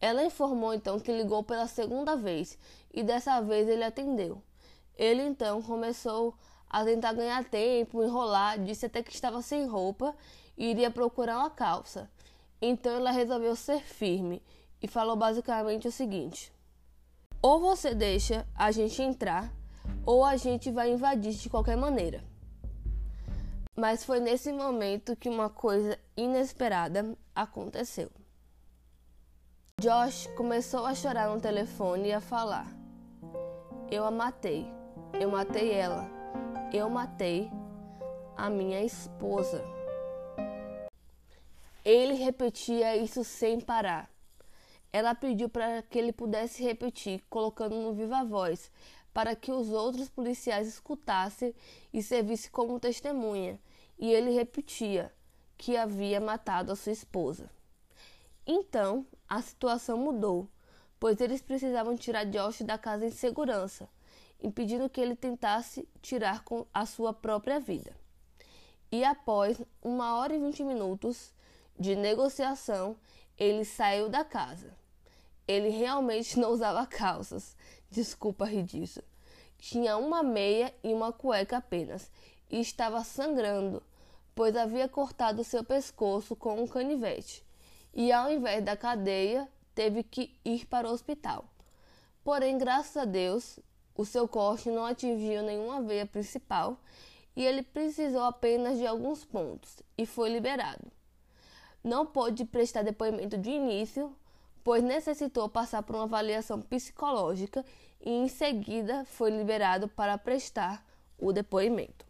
Ela 0.00 0.24
informou 0.24 0.72
então 0.72 0.98
que 0.98 1.12
ligou 1.12 1.42
pela 1.42 1.66
segunda 1.66 2.16
vez 2.16 2.58
e 2.92 3.02
dessa 3.02 3.40
vez 3.42 3.68
ele 3.68 3.84
atendeu. 3.84 4.42
Ele 4.96 5.22
então 5.22 5.60
começou 5.60 6.30
a 6.30 6.53
tentar 6.82 7.12
ganhar 7.12 7.44
tempo, 7.44 8.02
enrolar, 8.02 8.58
disse 8.58 8.86
até 8.86 9.02
que 9.02 9.12
estava 9.12 9.42
sem 9.42 9.66
roupa 9.66 10.16
e 10.56 10.70
iria 10.70 10.90
procurar 10.90 11.38
uma 11.38 11.50
calça. 11.50 12.10
Então 12.60 12.96
ela 12.96 13.10
resolveu 13.10 13.54
ser 13.54 13.80
firme 13.80 14.42
e 14.82 14.88
falou 14.88 15.14
basicamente 15.14 15.86
o 15.86 15.92
seguinte: 15.92 16.50
ou 17.42 17.60
você 17.60 17.94
deixa 17.94 18.46
a 18.54 18.70
gente 18.70 19.02
entrar, 19.02 19.52
ou 20.06 20.24
a 20.24 20.34
gente 20.36 20.70
vai 20.70 20.90
invadir 20.90 21.34
de 21.34 21.50
qualquer 21.50 21.76
maneira. 21.76 22.24
Mas 23.76 24.02
foi 24.02 24.18
nesse 24.18 24.50
momento 24.50 25.14
que 25.14 25.28
uma 25.28 25.50
coisa 25.50 25.98
inesperada 26.16 27.14
aconteceu. 27.34 28.10
Josh 29.80 30.28
começou 30.36 30.86
a 30.86 30.94
chorar 30.94 31.28
no 31.28 31.40
telefone 31.40 32.08
e 32.08 32.12
a 32.12 32.20
falar: 32.20 32.66
Eu 33.90 34.06
a 34.06 34.10
matei, 34.10 34.66
eu 35.20 35.30
matei 35.30 35.72
ela, 35.72 36.08
eu 36.76 36.90
matei 36.90 37.48
a 38.36 38.50
minha 38.50 38.82
esposa. 38.82 39.64
Ele 41.84 42.14
repetia 42.14 42.96
isso 42.96 43.22
sem 43.22 43.60
parar. 43.60 44.10
Ela 44.92 45.14
pediu 45.14 45.48
para 45.48 45.82
que 45.82 45.96
ele 45.96 46.12
pudesse 46.12 46.64
repetir, 46.64 47.22
colocando 47.30 47.76
no 47.76 47.92
viva 47.92 48.24
voz, 48.24 48.72
para 49.12 49.36
que 49.36 49.52
os 49.52 49.68
outros 49.70 50.08
policiais 50.08 50.66
escutassem 50.66 51.54
e 51.92 52.02
servissem 52.02 52.50
como 52.50 52.80
testemunha. 52.80 53.60
E 53.96 54.10
ele 54.10 54.32
repetia 54.32 55.12
que 55.56 55.76
havia 55.76 56.20
matado 56.20 56.72
a 56.72 56.76
sua 56.76 56.90
esposa. 56.90 57.48
Então, 58.44 59.06
a 59.28 59.40
situação 59.40 59.96
mudou, 59.96 60.48
pois 60.98 61.20
eles 61.20 61.40
precisavam 61.40 61.96
tirar 61.96 62.24
Josh 62.24 62.62
da 62.62 62.76
casa 62.76 63.06
em 63.06 63.12
segurança 63.12 63.88
impedindo 64.42 64.88
que 64.88 65.00
ele 65.00 65.16
tentasse 65.16 65.88
tirar 66.02 66.44
com 66.44 66.66
a 66.72 66.86
sua 66.86 67.12
própria 67.12 67.58
vida. 67.58 67.96
E 68.92 69.04
após 69.04 69.60
uma 69.82 70.16
hora 70.16 70.34
e 70.34 70.38
vinte 70.38 70.62
minutos 70.62 71.32
de 71.78 71.96
negociação, 71.96 72.96
ele 73.36 73.64
saiu 73.64 74.08
da 74.08 74.24
casa. 74.24 74.72
Ele 75.46 75.68
realmente 75.68 76.38
não 76.38 76.50
usava 76.50 76.86
calças, 76.86 77.56
desculpa 77.90 78.44
rir 78.44 78.62
disso. 78.62 79.02
Tinha 79.58 79.96
uma 79.96 80.22
meia 80.22 80.74
e 80.82 80.92
uma 80.92 81.12
cueca 81.12 81.56
apenas, 81.56 82.10
e 82.50 82.60
estava 82.60 83.02
sangrando, 83.02 83.82
pois 84.34 84.54
havia 84.54 84.88
cortado 84.88 85.42
seu 85.42 85.64
pescoço 85.64 86.36
com 86.36 86.62
um 86.62 86.66
canivete, 86.66 87.44
e 87.92 88.12
ao 88.12 88.30
invés 88.30 88.64
da 88.64 88.76
cadeia, 88.76 89.48
teve 89.74 90.02
que 90.02 90.38
ir 90.44 90.66
para 90.66 90.88
o 90.88 90.92
hospital. 90.92 91.46
Porém, 92.22 92.58
graças 92.58 92.96
a 92.96 93.04
Deus, 93.04 93.58
o 93.94 94.04
seu 94.04 94.26
corte 94.26 94.68
não 94.70 94.84
atingiu 94.84 95.42
nenhuma 95.42 95.82
veia 95.82 96.06
principal 96.06 96.78
e 97.36 97.44
ele 97.44 97.62
precisou 97.62 98.22
apenas 98.22 98.78
de 98.78 98.86
alguns 98.86 99.24
pontos 99.24 99.76
e 99.96 100.04
foi 100.06 100.30
liberado. 100.30 100.90
Não 101.82 102.06
pôde 102.06 102.44
prestar 102.44 102.82
depoimento 102.82 103.36
de 103.36 103.50
início, 103.50 104.16
pois 104.62 104.82
necessitou 104.82 105.48
passar 105.48 105.82
por 105.82 105.94
uma 105.94 106.04
avaliação 106.04 106.60
psicológica 106.60 107.64
e 108.00 108.10
em 108.10 108.28
seguida 108.28 109.04
foi 109.04 109.30
liberado 109.30 109.88
para 109.88 110.16
prestar 110.16 110.84
o 111.18 111.32
depoimento. 111.32 112.06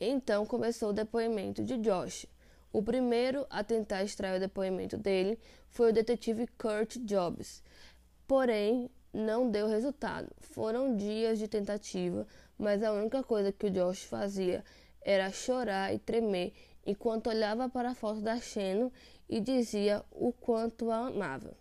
Então 0.00 0.46
começou 0.46 0.90
o 0.90 0.94
depoimento 0.94 1.62
de 1.62 1.76
Josh. 1.76 2.26
O 2.72 2.82
primeiro 2.82 3.46
a 3.50 3.62
tentar 3.62 4.02
extrair 4.02 4.36
o 4.36 4.40
depoimento 4.40 4.96
dele 4.96 5.38
foi 5.68 5.90
o 5.90 5.92
detetive 5.92 6.46
Kurt 6.46 6.96
Jobs. 6.98 7.62
Porém, 8.26 8.90
não 9.12 9.50
deu 9.50 9.66
resultado. 9.66 10.28
Foram 10.38 10.96
dias 10.96 11.38
de 11.38 11.48
tentativa, 11.48 12.26
mas 12.58 12.82
a 12.82 12.92
única 12.92 13.22
coisa 13.22 13.52
que 13.52 13.66
o 13.66 13.70
Josh 13.70 14.04
fazia 14.04 14.64
era 15.02 15.30
chorar 15.30 15.94
e 15.94 15.98
tremer 15.98 16.52
enquanto 16.86 17.28
olhava 17.28 17.68
para 17.68 17.90
a 17.90 17.94
foto 17.94 18.20
da 18.20 18.38
Shannon 18.38 18.90
e 19.28 19.40
dizia 19.40 20.04
o 20.10 20.32
quanto 20.32 20.90
a 20.90 21.06
amava. 21.06 21.56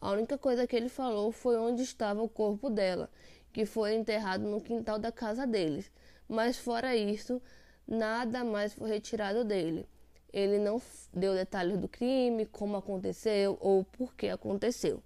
A 0.00 0.12
única 0.12 0.38
coisa 0.38 0.66
que 0.66 0.74
ele 0.74 0.88
falou 0.88 1.30
foi 1.30 1.58
onde 1.58 1.82
estava 1.82 2.22
o 2.22 2.28
corpo 2.28 2.70
dela, 2.70 3.10
que 3.52 3.66
foi 3.66 3.94
enterrado 3.94 4.44
no 4.44 4.60
quintal 4.60 4.98
da 4.98 5.12
casa 5.12 5.46
deles. 5.46 5.90
Mas 6.28 6.56
fora 6.56 6.96
isso, 6.96 7.42
nada 7.86 8.44
mais 8.44 8.72
foi 8.72 8.88
retirado 8.88 9.44
dele. 9.44 9.86
Ele 10.32 10.58
não 10.58 10.80
deu 11.12 11.34
detalhes 11.34 11.76
do 11.76 11.88
crime, 11.88 12.46
como 12.46 12.76
aconteceu 12.76 13.58
ou 13.60 13.84
por 13.84 14.14
que 14.14 14.28
aconteceu. 14.28 15.02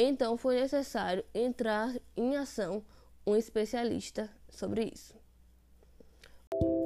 Então 0.00 0.36
foi 0.36 0.54
necessário 0.60 1.24
entrar 1.34 1.92
em 2.16 2.36
ação 2.36 2.84
um 3.26 3.34
especialista 3.34 4.30
sobre 4.48 4.92
isso. 4.94 5.12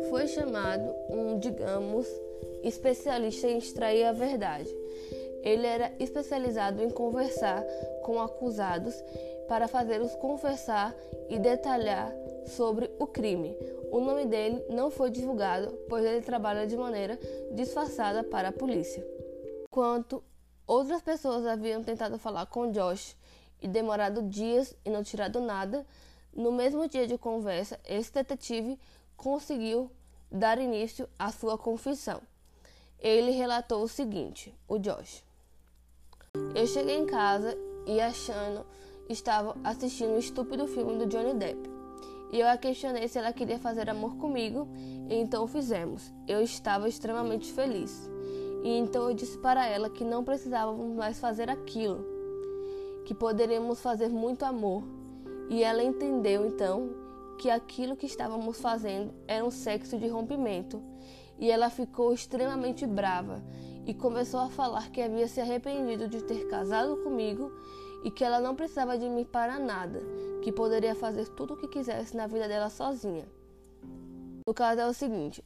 Foi 0.08 0.26
chamado 0.26 0.90
um, 1.10 1.38
digamos, 1.38 2.06
especialista 2.62 3.46
em 3.48 3.58
extrair 3.58 4.04
a 4.04 4.12
verdade. 4.12 4.74
Ele 5.42 5.66
era 5.66 5.92
especializado 6.00 6.82
em 6.82 6.88
conversar 6.88 7.62
com 8.02 8.18
acusados 8.18 8.94
para 9.46 9.68
fazê-los 9.68 10.14
confessar 10.14 10.96
e 11.28 11.38
detalhar 11.38 12.10
sobre 12.46 12.90
o 12.98 13.06
crime. 13.06 13.54
O 13.90 14.00
nome 14.00 14.24
dele 14.24 14.64
não 14.70 14.90
foi 14.90 15.10
divulgado, 15.10 15.70
pois 15.86 16.02
ele 16.02 16.22
trabalha 16.22 16.66
de 16.66 16.78
maneira 16.78 17.18
disfarçada 17.52 18.24
para 18.24 18.48
a 18.48 18.52
polícia. 18.52 19.06
Enquanto 19.64 20.24
outras 20.66 21.02
pessoas 21.02 21.46
haviam 21.46 21.82
tentado 21.82 22.18
falar 22.18 22.46
com 22.46 22.70
Josh 22.70 23.16
e 23.60 23.68
demorado 23.68 24.22
dias 24.22 24.74
e 24.84 24.90
não 24.90 25.02
tirado 25.02 25.40
nada, 25.40 25.86
no 26.34 26.50
mesmo 26.50 26.88
dia 26.88 27.06
de 27.06 27.18
conversa, 27.18 27.78
esse 27.84 28.12
detetive 28.12 28.78
conseguiu 29.16 29.90
dar 30.30 30.58
início 30.58 31.08
à 31.18 31.30
sua 31.30 31.58
confissão. 31.58 32.20
Ele 32.98 33.30
relatou 33.32 33.82
o 33.82 33.88
seguinte: 33.88 34.54
o 34.66 34.78
Josh. 34.78 35.22
Eu 36.54 36.66
cheguei 36.66 36.96
em 36.96 37.06
casa 37.06 37.56
e 37.86 38.00
a 38.00 38.10
Shannon 38.10 38.64
estava 39.08 39.54
assistindo 39.62 40.12
um 40.12 40.18
estúpido 40.18 40.66
filme 40.66 40.96
do 40.98 41.06
Johnny 41.06 41.34
Depp. 41.34 41.70
E 42.32 42.40
eu 42.40 42.48
a 42.48 42.56
questionei 42.56 43.06
se 43.08 43.18
ela 43.18 43.32
queria 43.32 43.58
fazer 43.58 43.90
amor 43.90 44.16
comigo, 44.16 44.66
e 45.10 45.14
então 45.14 45.46
fizemos. 45.46 46.10
Eu 46.26 46.40
estava 46.40 46.88
extremamente 46.88 47.52
feliz. 47.52 48.11
E 48.62 48.78
então 48.78 49.08
eu 49.08 49.14
disse 49.14 49.38
para 49.38 49.66
ela 49.66 49.90
que 49.90 50.04
não 50.04 50.22
precisávamos 50.22 50.96
mais 50.96 51.18
fazer 51.18 51.50
aquilo, 51.50 52.04
que 53.04 53.14
poderíamos 53.14 53.80
fazer 53.80 54.08
muito 54.08 54.44
amor 54.44 54.84
e 55.48 55.62
ela 55.62 55.82
entendeu 55.82 56.46
então 56.46 56.90
que 57.38 57.50
aquilo 57.50 57.96
que 57.96 58.06
estávamos 58.06 58.60
fazendo 58.60 59.12
era 59.26 59.44
um 59.44 59.50
sexo 59.50 59.98
de 59.98 60.06
rompimento. 60.06 60.80
E 61.38 61.50
ela 61.50 61.68
ficou 61.68 62.12
extremamente 62.12 62.86
brava 62.86 63.42
e 63.84 63.92
começou 63.92 64.40
a 64.40 64.48
falar 64.48 64.90
que 64.90 65.02
havia 65.02 65.26
se 65.26 65.40
arrependido 65.40 66.06
de 66.08 66.22
ter 66.22 66.46
casado 66.46 66.96
comigo 66.98 67.50
e 68.04 68.10
que 68.10 68.24
ela 68.24 68.40
não 68.40 68.54
precisava 68.54 68.96
de 68.96 69.08
mim 69.08 69.24
para 69.24 69.58
nada, 69.58 70.00
que 70.42 70.52
poderia 70.52 70.94
fazer 70.94 71.28
tudo 71.28 71.54
o 71.54 71.56
que 71.56 71.68
quisesse 71.68 72.16
na 72.16 72.26
vida 72.26 72.46
dela 72.46 72.70
sozinha. 72.70 73.26
O 74.46 74.54
caso 74.54 74.80
é 74.80 74.86
o 74.86 74.92
seguinte, 74.92 75.44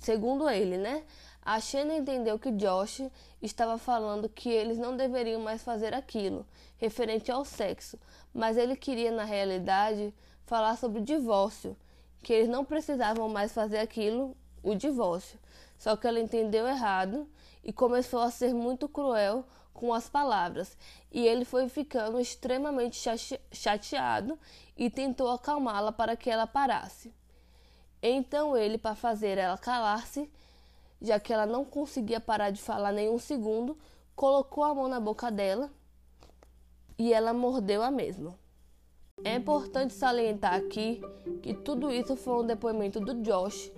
segundo 0.00 0.48
ele, 0.48 0.78
né? 0.78 1.04
A 1.42 1.58
Shannon 1.58 1.96
entendeu 1.96 2.38
que 2.38 2.50
Josh 2.52 3.02
estava 3.40 3.78
falando 3.78 4.28
que 4.28 4.50
eles 4.50 4.78
não 4.78 4.96
deveriam 4.96 5.40
mais 5.40 5.62
fazer 5.62 5.94
aquilo, 5.94 6.46
referente 6.76 7.32
ao 7.32 7.44
sexo, 7.44 7.98
mas 8.32 8.56
ele 8.56 8.76
queria, 8.76 9.10
na 9.10 9.24
realidade, 9.24 10.14
falar 10.44 10.76
sobre 10.76 11.00
o 11.00 11.04
divórcio, 11.04 11.76
que 12.22 12.32
eles 12.32 12.48
não 12.48 12.64
precisavam 12.64 13.28
mais 13.28 13.52
fazer 13.52 13.78
aquilo, 13.78 14.36
o 14.62 14.74
divórcio. 14.74 15.38
Só 15.78 15.96
que 15.96 16.06
ela 16.06 16.20
entendeu 16.20 16.68
errado 16.68 17.26
e 17.64 17.72
começou 17.72 18.20
a 18.20 18.30
ser 18.30 18.52
muito 18.52 18.88
cruel 18.88 19.44
com 19.72 19.94
as 19.94 20.10
palavras, 20.10 20.76
e 21.10 21.26
ele 21.26 21.44
foi 21.46 21.66
ficando 21.70 22.20
extremamente 22.20 23.02
chateado 23.50 24.38
e 24.76 24.90
tentou 24.90 25.30
acalmá-la 25.30 25.90
para 25.90 26.16
que 26.16 26.28
ela 26.28 26.46
parasse. 26.46 27.14
Então 28.02 28.54
ele, 28.54 28.76
para 28.76 28.94
fazer 28.94 29.38
ela 29.38 29.56
calar-se, 29.56 30.30
já 31.00 31.18
que 31.18 31.32
ela 31.32 31.46
não 31.46 31.64
conseguia 31.64 32.20
parar 32.20 32.50
de 32.50 32.60
falar 32.60 32.92
nem 32.92 33.08
um 33.08 33.18
segundo, 33.18 33.76
colocou 34.14 34.64
a 34.64 34.74
mão 34.74 34.88
na 34.88 35.00
boca 35.00 35.30
dela 35.30 35.70
e 36.98 37.12
ela 37.12 37.32
mordeu 37.32 37.82
a 37.82 37.90
mesma. 37.90 38.38
É 39.24 39.34
importante 39.34 39.92
salientar 39.92 40.54
aqui 40.54 41.00
que 41.42 41.52
tudo 41.52 41.90
isso 41.90 42.16
foi 42.16 42.42
um 42.42 42.46
depoimento 42.46 43.00
do 43.00 43.14
Josh 43.22 43.70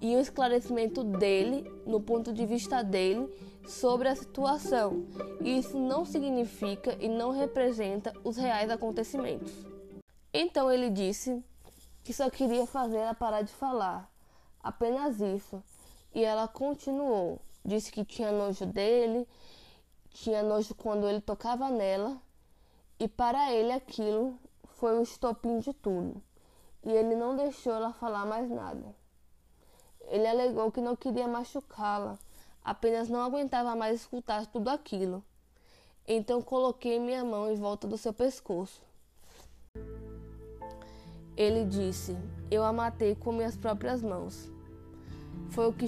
e 0.00 0.14
um 0.14 0.20
esclarecimento 0.20 1.02
dele, 1.02 1.70
no 1.86 2.00
ponto 2.00 2.32
de 2.32 2.44
vista 2.44 2.82
dele, 2.82 3.28
sobre 3.66 4.08
a 4.08 4.14
situação. 4.14 5.06
E 5.40 5.58
isso 5.58 5.78
não 5.78 6.04
significa 6.04 6.96
e 7.00 7.08
não 7.08 7.30
representa 7.30 8.12
os 8.22 8.36
reais 8.36 8.70
acontecimentos. 8.70 9.52
Então 10.32 10.70
ele 10.70 10.90
disse 10.90 11.42
que 12.02 12.12
só 12.12 12.28
queria 12.28 12.66
fazer 12.66 12.98
ela 12.98 13.14
parar 13.14 13.42
de 13.42 13.52
falar, 13.52 14.10
apenas 14.62 15.20
isso. 15.20 15.62
E 16.14 16.24
ela 16.24 16.46
continuou. 16.46 17.40
Disse 17.64 17.90
que 17.90 18.04
tinha 18.04 18.30
nojo 18.30 18.66
dele, 18.66 19.26
tinha 20.10 20.42
nojo 20.42 20.74
quando 20.74 21.08
ele 21.08 21.20
tocava 21.20 21.68
nela, 21.70 22.20
e 23.00 23.08
para 23.08 23.52
ele 23.52 23.72
aquilo 23.72 24.38
foi 24.74 24.96
o 24.98 25.02
estopim 25.02 25.58
de 25.58 25.72
tudo. 25.72 26.22
E 26.84 26.92
ele 26.92 27.16
não 27.16 27.34
deixou 27.34 27.72
ela 27.72 27.92
falar 27.92 28.24
mais 28.24 28.48
nada. 28.48 28.94
Ele 30.02 30.26
alegou 30.26 30.70
que 30.70 30.80
não 30.80 30.94
queria 30.94 31.26
machucá-la, 31.26 32.18
apenas 32.62 33.08
não 33.08 33.22
aguentava 33.22 33.74
mais 33.74 34.02
escutar 34.02 34.46
tudo 34.46 34.68
aquilo. 34.68 35.24
Então 36.06 36.42
coloquei 36.42 37.00
minha 37.00 37.24
mão 37.24 37.50
em 37.50 37.56
volta 37.56 37.88
do 37.88 37.96
seu 37.96 38.12
pescoço. 38.12 38.82
Ele 41.36 41.64
disse: 41.64 42.16
Eu 42.50 42.62
a 42.62 42.72
matei 42.72 43.16
com 43.16 43.32
minhas 43.32 43.56
próprias 43.56 44.02
mãos. 44.02 44.53
Foi 45.54 45.68
o 45.68 45.72
que 45.72 45.86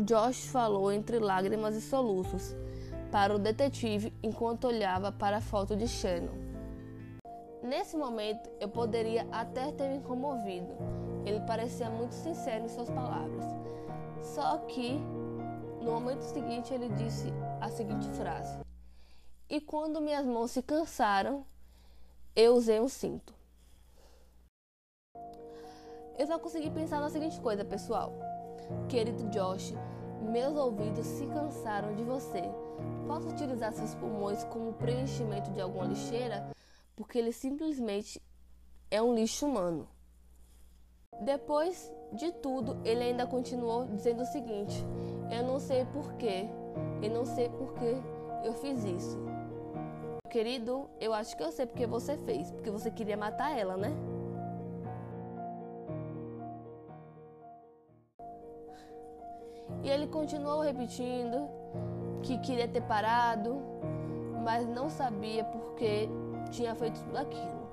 Josh 0.00 0.48
falou 0.48 0.92
entre 0.92 1.18
lágrimas 1.18 1.74
e 1.74 1.80
soluços 1.80 2.54
para 3.10 3.34
o 3.34 3.38
detetive 3.38 4.12
enquanto 4.22 4.66
olhava 4.66 5.10
para 5.10 5.38
a 5.38 5.40
foto 5.40 5.74
de 5.74 5.88
Shannon. 5.88 6.34
Nesse 7.62 7.96
momento, 7.96 8.50
eu 8.60 8.68
poderia 8.68 9.26
até 9.32 9.72
ter 9.72 9.88
me 9.88 10.00
comovido. 10.00 10.76
Ele 11.24 11.40
parecia 11.40 11.88
muito 11.88 12.12
sincero 12.12 12.66
em 12.66 12.68
suas 12.68 12.90
palavras. 12.90 13.46
Só 14.20 14.58
que, 14.58 14.98
no 15.80 15.90
momento 15.90 16.20
seguinte, 16.20 16.74
ele 16.74 16.90
disse 16.90 17.32
a 17.62 17.70
seguinte 17.70 18.06
frase: 18.10 18.58
E 19.48 19.58
quando 19.58 20.02
minhas 20.02 20.26
mãos 20.26 20.50
se 20.50 20.60
cansaram, 20.60 21.46
eu 22.36 22.54
usei 22.54 22.78
um 22.78 22.88
cinto. 22.88 23.32
Eu 26.18 26.26
só 26.26 26.38
consegui 26.38 26.68
pensar 26.68 27.00
na 27.00 27.08
seguinte 27.08 27.40
coisa, 27.40 27.64
pessoal. 27.64 28.12
Querido 28.88 29.28
Josh, 29.28 29.74
meus 30.20 30.56
ouvidos 30.56 31.06
se 31.06 31.26
cansaram 31.26 31.94
de 31.94 32.02
você. 32.02 32.42
Posso 33.06 33.28
utilizar 33.28 33.72
seus 33.72 33.94
pulmões 33.94 34.44
como 34.44 34.72
preenchimento 34.74 35.50
de 35.50 35.60
alguma 35.60 35.86
lixeira? 35.86 36.50
Porque 36.94 37.18
ele 37.18 37.32
simplesmente 37.32 38.20
é 38.90 39.02
um 39.02 39.14
lixo 39.14 39.46
humano. 39.46 39.88
Depois 41.20 41.92
de 42.12 42.32
tudo, 42.32 42.78
ele 42.84 43.02
ainda 43.02 43.26
continuou 43.26 43.86
dizendo 43.86 44.22
o 44.22 44.26
seguinte: 44.26 44.84
Eu 45.30 45.42
não 45.44 45.58
sei 45.58 45.84
porquê, 45.86 46.48
eu 47.02 47.10
não 47.10 47.24
sei 47.24 47.48
porquê 47.48 47.96
eu 48.44 48.52
fiz 48.54 48.84
isso. 48.84 49.18
Querido, 50.30 50.88
eu 51.00 51.14
acho 51.14 51.36
que 51.36 51.42
eu 51.42 51.50
sei 51.50 51.66
porque 51.66 51.86
você 51.86 52.16
fez, 52.18 52.50
porque 52.50 52.70
você 52.70 52.90
queria 52.90 53.16
matar 53.16 53.58
ela, 53.58 53.76
né? 53.76 53.90
E 59.82 59.88
ele 59.88 60.06
continuou 60.06 60.60
repetindo 60.60 61.48
que 62.22 62.38
queria 62.38 62.66
ter 62.66 62.82
parado, 62.82 63.60
mas 64.44 64.66
não 64.66 64.88
sabia 64.90 65.44
por 65.44 65.74
que 65.74 66.08
tinha 66.50 66.74
feito 66.74 67.00
tudo 67.00 67.16
aquilo. 67.16 67.68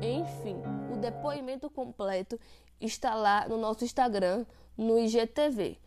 Enfim, 0.00 0.56
o 0.92 0.96
depoimento 0.96 1.68
completo 1.68 2.38
está 2.80 3.14
lá 3.14 3.48
no 3.48 3.56
nosso 3.56 3.84
Instagram, 3.84 4.46
no 4.76 4.98
IGTV. 4.98 5.78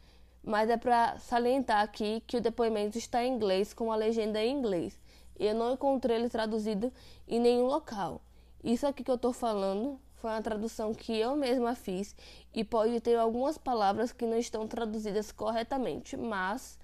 Mas 0.44 0.70
é 0.70 0.78
para 0.78 1.18
salientar 1.20 1.82
aqui 1.82 2.22
que 2.28 2.38
o 2.38 2.42
depoimento 2.42 2.98
está 2.98 3.24
em 3.24 3.34
inglês 3.34 3.74
com 3.74 3.92
a 3.92 3.96
legenda 3.96 4.42
em 4.44 4.58
inglês. 4.58 5.00
Eu 5.40 5.56
não 5.56 5.74
encontrei 5.74 6.18
ele 6.18 6.30
traduzido 6.30 6.92
em 7.28 7.40
nenhum 7.40 7.66
local. 7.66 8.22
Isso 8.64 8.86
aqui 8.86 9.04
que 9.04 9.12
eu 9.12 9.16
estou 9.16 9.32
falando 9.32 10.00
foi 10.22 10.30
uma 10.30 10.42
tradução 10.42 10.94
que 10.94 11.18
eu 11.18 11.36
mesma 11.36 11.74
fiz 11.74 12.16
e 12.54 12.64
pode 12.64 13.02
ter 13.02 13.16
algumas 13.16 13.58
palavras 13.58 14.12
que 14.14 14.28
não 14.28 14.38
estão 14.38 14.68
traduzidas 14.68 15.32
corretamente, 15.32 16.16
mas 16.16 16.78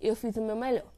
eu 0.00 0.16
fiz 0.16 0.36
o 0.36 0.42
meu 0.42 0.56
melhor. 0.56 0.92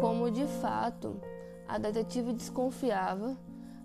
Como 0.00 0.30
de 0.30 0.46
fato 0.46 1.20
a 1.68 1.76
detetive 1.76 2.32
desconfiava, 2.32 3.36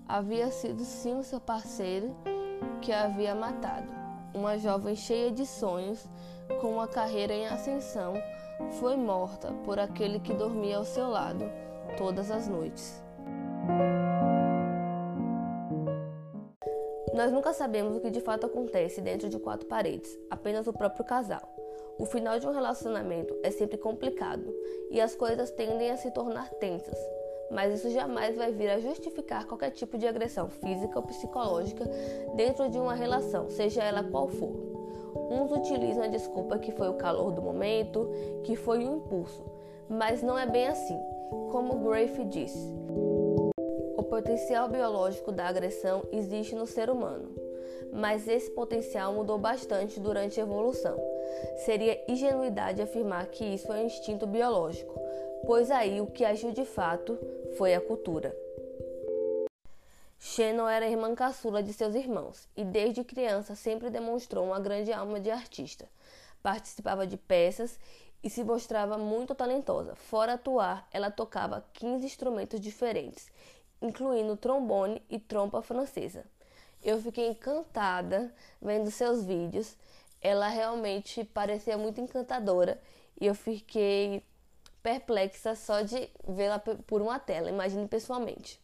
havia 0.08 0.50
sido 0.52 0.86
sim 0.86 1.18
o 1.18 1.24
seu 1.24 1.42
parceiro 1.42 2.16
que 2.82 2.94
a 2.94 3.04
havia 3.04 3.36
matado. 3.36 3.92
Uma 4.34 4.58
jovem 4.58 4.96
cheia 4.96 5.32
de 5.32 5.46
sonhos, 5.46 6.08
com 6.62 6.76
uma 6.76 6.88
carreira 6.88 7.34
em 7.34 7.48
ascensão, 7.48 8.14
foi 8.80 8.96
morta 8.96 9.52
por 9.66 9.78
aquele 9.78 10.22
que 10.22 10.34
dormia 10.34 10.78
ao 10.78 10.86
seu 10.86 11.10
lado 11.10 11.44
todas 11.98 12.32
as 12.32 12.48
noites. 12.48 13.04
Nós 17.14 17.32
nunca 17.32 17.54
sabemos 17.54 17.96
o 17.96 18.02
que 18.02 18.12
de 18.12 18.20
fato 18.20 18.46
acontece 18.46 19.00
dentro 19.00 19.30
de 19.30 19.40
quatro 19.40 19.66
paredes, 19.68 20.20
apenas 20.30 20.68
o 20.68 20.74
próprio 20.74 21.06
casal. 21.06 21.42
O 21.98 22.06
final 22.06 22.38
de 22.38 22.46
um 22.46 22.52
relacionamento 22.52 23.34
é 23.42 23.50
sempre 23.50 23.78
complicado 23.78 24.54
e 24.92 25.00
as 25.00 25.16
coisas 25.16 25.50
tendem 25.52 25.92
a 25.92 25.98
se 25.98 26.12
tornar 26.12 26.50
tensas, 26.56 27.00
mas 27.50 27.74
isso 27.74 27.90
jamais 27.90 28.36
vai 28.36 28.52
vir 28.52 28.70
a 28.70 28.80
justificar 28.80 29.46
qualquer 29.46 29.72
tipo 29.72 29.98
de 29.98 30.06
agressão 30.06 30.50
física 30.50 31.00
ou 31.00 31.06
psicológica 31.06 31.86
dentro 32.36 32.70
de 32.70 32.78
uma 32.78 32.94
relação, 32.94 33.50
seja 33.50 33.82
ela 33.82 34.04
qual 34.04 34.28
for. 34.28 34.54
Uns 35.32 35.54
utilizam 35.54 36.04
a 36.04 36.08
desculpa 36.08 36.60
que 36.60 36.74
foi 36.74 36.90
o 36.90 36.96
calor 36.96 37.32
do 37.32 37.42
momento, 37.42 38.10
que 38.44 38.58
foi 38.58 38.80
o 38.80 38.98
impulso, 38.98 39.42
mas 39.88 40.22
não 40.22 40.38
é 40.38 40.46
bem 40.46 40.68
assim, 40.68 41.00
como 41.52 41.80
Grafe 41.88 42.24
disse. 42.26 42.74
O 43.98 44.04
potencial 44.04 44.70
biológico 44.70 45.32
da 45.32 45.48
agressão 45.48 46.04
existe 46.12 46.56
no 46.56 46.68
ser 46.68 46.90
humano, 46.90 47.34
mas 47.92 48.28
esse 48.28 48.52
potencial 48.52 49.14
mudou 49.14 49.38
bastante 49.38 50.00
durante 50.00 50.40
a 50.40 50.44
evolução. 50.44 50.98
Seria 51.66 52.00
ingenuidade 52.08 52.82
afirmar 52.82 53.28
que 53.28 53.44
isso 53.46 53.72
é 53.72 53.78
um 53.78 53.86
instinto 53.86 54.28
biológico, 54.28 55.00
pois 55.46 55.72
aí 55.72 56.02
o 56.02 56.08
que 56.08 56.26
agiu 56.26 56.52
de 56.52 56.66
fato 56.66 57.18
foi 57.58 57.74
a 57.74 57.82
cultura. 57.82 58.36
Shannon 60.20 60.68
era 60.68 60.90
irmã 60.90 61.14
caçula 61.14 61.62
de 61.62 61.72
seus 61.72 61.94
irmãos 61.94 62.50
e 62.58 62.64
desde 62.64 63.04
criança 63.04 63.56
sempre 63.56 63.90
demonstrou 63.90 64.46
uma 64.46 64.60
grande 64.60 64.92
alma 64.92 65.20
de 65.20 65.30
artista. 65.30 65.88
Participava 66.42 67.06
de 67.06 67.16
peças 67.16 67.80
e 68.26 68.30
se 68.30 68.44
mostrava 68.44 68.98
muito 68.98 69.36
talentosa. 69.36 69.94
Fora 69.94 70.34
atuar, 70.34 70.88
ela 70.92 71.12
tocava 71.12 71.64
15 71.74 72.04
instrumentos 72.08 72.60
diferentes, 72.60 73.30
incluindo 73.80 74.36
trombone 74.36 75.00
e 75.08 75.20
trompa 75.20 75.62
francesa. 75.62 76.26
Eu 76.84 77.00
fiquei 77.00 77.28
encantada 77.30 78.34
vendo 78.60 78.90
seus 78.90 79.24
vídeos. 79.24 79.78
Ela 80.20 80.48
realmente 80.48 81.24
parecia 81.24 81.78
muito 81.78 82.02
encantadora 82.02 82.82
e 83.22 83.28
eu 83.28 83.36
fiquei 83.36 84.24
perplexa 84.82 85.54
só 85.56 85.82
de 85.82 86.10
vê-la 86.28 86.58
por 86.58 87.04
uma 87.04 87.20
tela, 87.20 87.48
imagine 87.48 87.88
pessoalmente. 87.88 88.60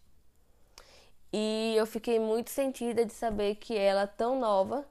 E 1.32 1.76
eu 1.78 1.86
fiquei 1.86 2.20
muito 2.20 2.50
sentida 2.50 3.06
de 3.06 3.14
saber 3.14 3.56
que 3.56 3.78
ela, 3.78 4.08
tão 4.08 4.40
nova, 4.40 4.84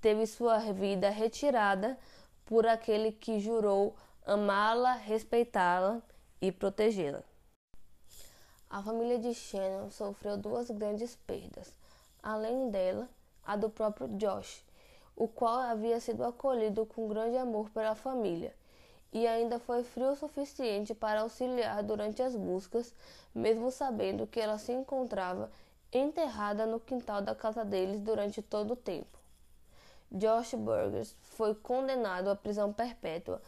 teve 0.00 0.26
sua 0.26 0.58
vida 0.72 1.10
retirada 1.10 1.98
por 2.46 2.66
aquele 2.66 3.12
que 3.12 3.38
jurou 3.38 3.94
amá-la, 4.24 4.94
respeitá-la 4.94 6.00
e 6.40 6.50
protegê-la. 6.50 7.22
A 8.70 8.82
família 8.82 9.18
de 9.18 9.34
Shannon 9.34 9.90
sofreu 9.90 10.36
duas 10.36 10.70
grandes 10.70 11.16
perdas, 11.26 11.72
além 12.22 12.70
dela, 12.70 13.08
a 13.44 13.56
do 13.56 13.70
próprio 13.70 14.08
Josh, 14.16 14.64
o 15.14 15.28
qual 15.28 15.60
havia 15.60 16.00
sido 16.00 16.24
acolhido 16.24 16.86
com 16.86 17.08
grande 17.08 17.36
amor 17.36 17.70
pela 17.70 17.94
família 17.94 18.54
e 19.14 19.28
ainda 19.28 19.60
foi 19.60 19.84
frio 19.84 20.10
o 20.10 20.16
suficiente 20.16 20.92
para 20.92 21.20
auxiliar 21.20 21.84
durante 21.84 22.20
as 22.20 22.34
buscas, 22.34 22.92
mesmo 23.32 23.70
sabendo 23.70 24.26
que 24.26 24.40
ela 24.40 24.58
se 24.58 24.72
encontrava 24.72 25.50
enterrada 25.92 26.66
no 26.66 26.80
quintal 26.80 27.22
da 27.22 27.32
casa 27.32 27.64
deles 27.64 28.00
durante 28.00 28.42
todo 28.42 28.72
o 28.72 28.76
tempo. 28.76 29.16
Josh 30.10 30.54
Burgers 30.54 31.14
foi 31.20 31.54
condenado 31.54 32.28
à 32.28 32.34
prisão 32.34 32.72
perpétua, 32.72 33.40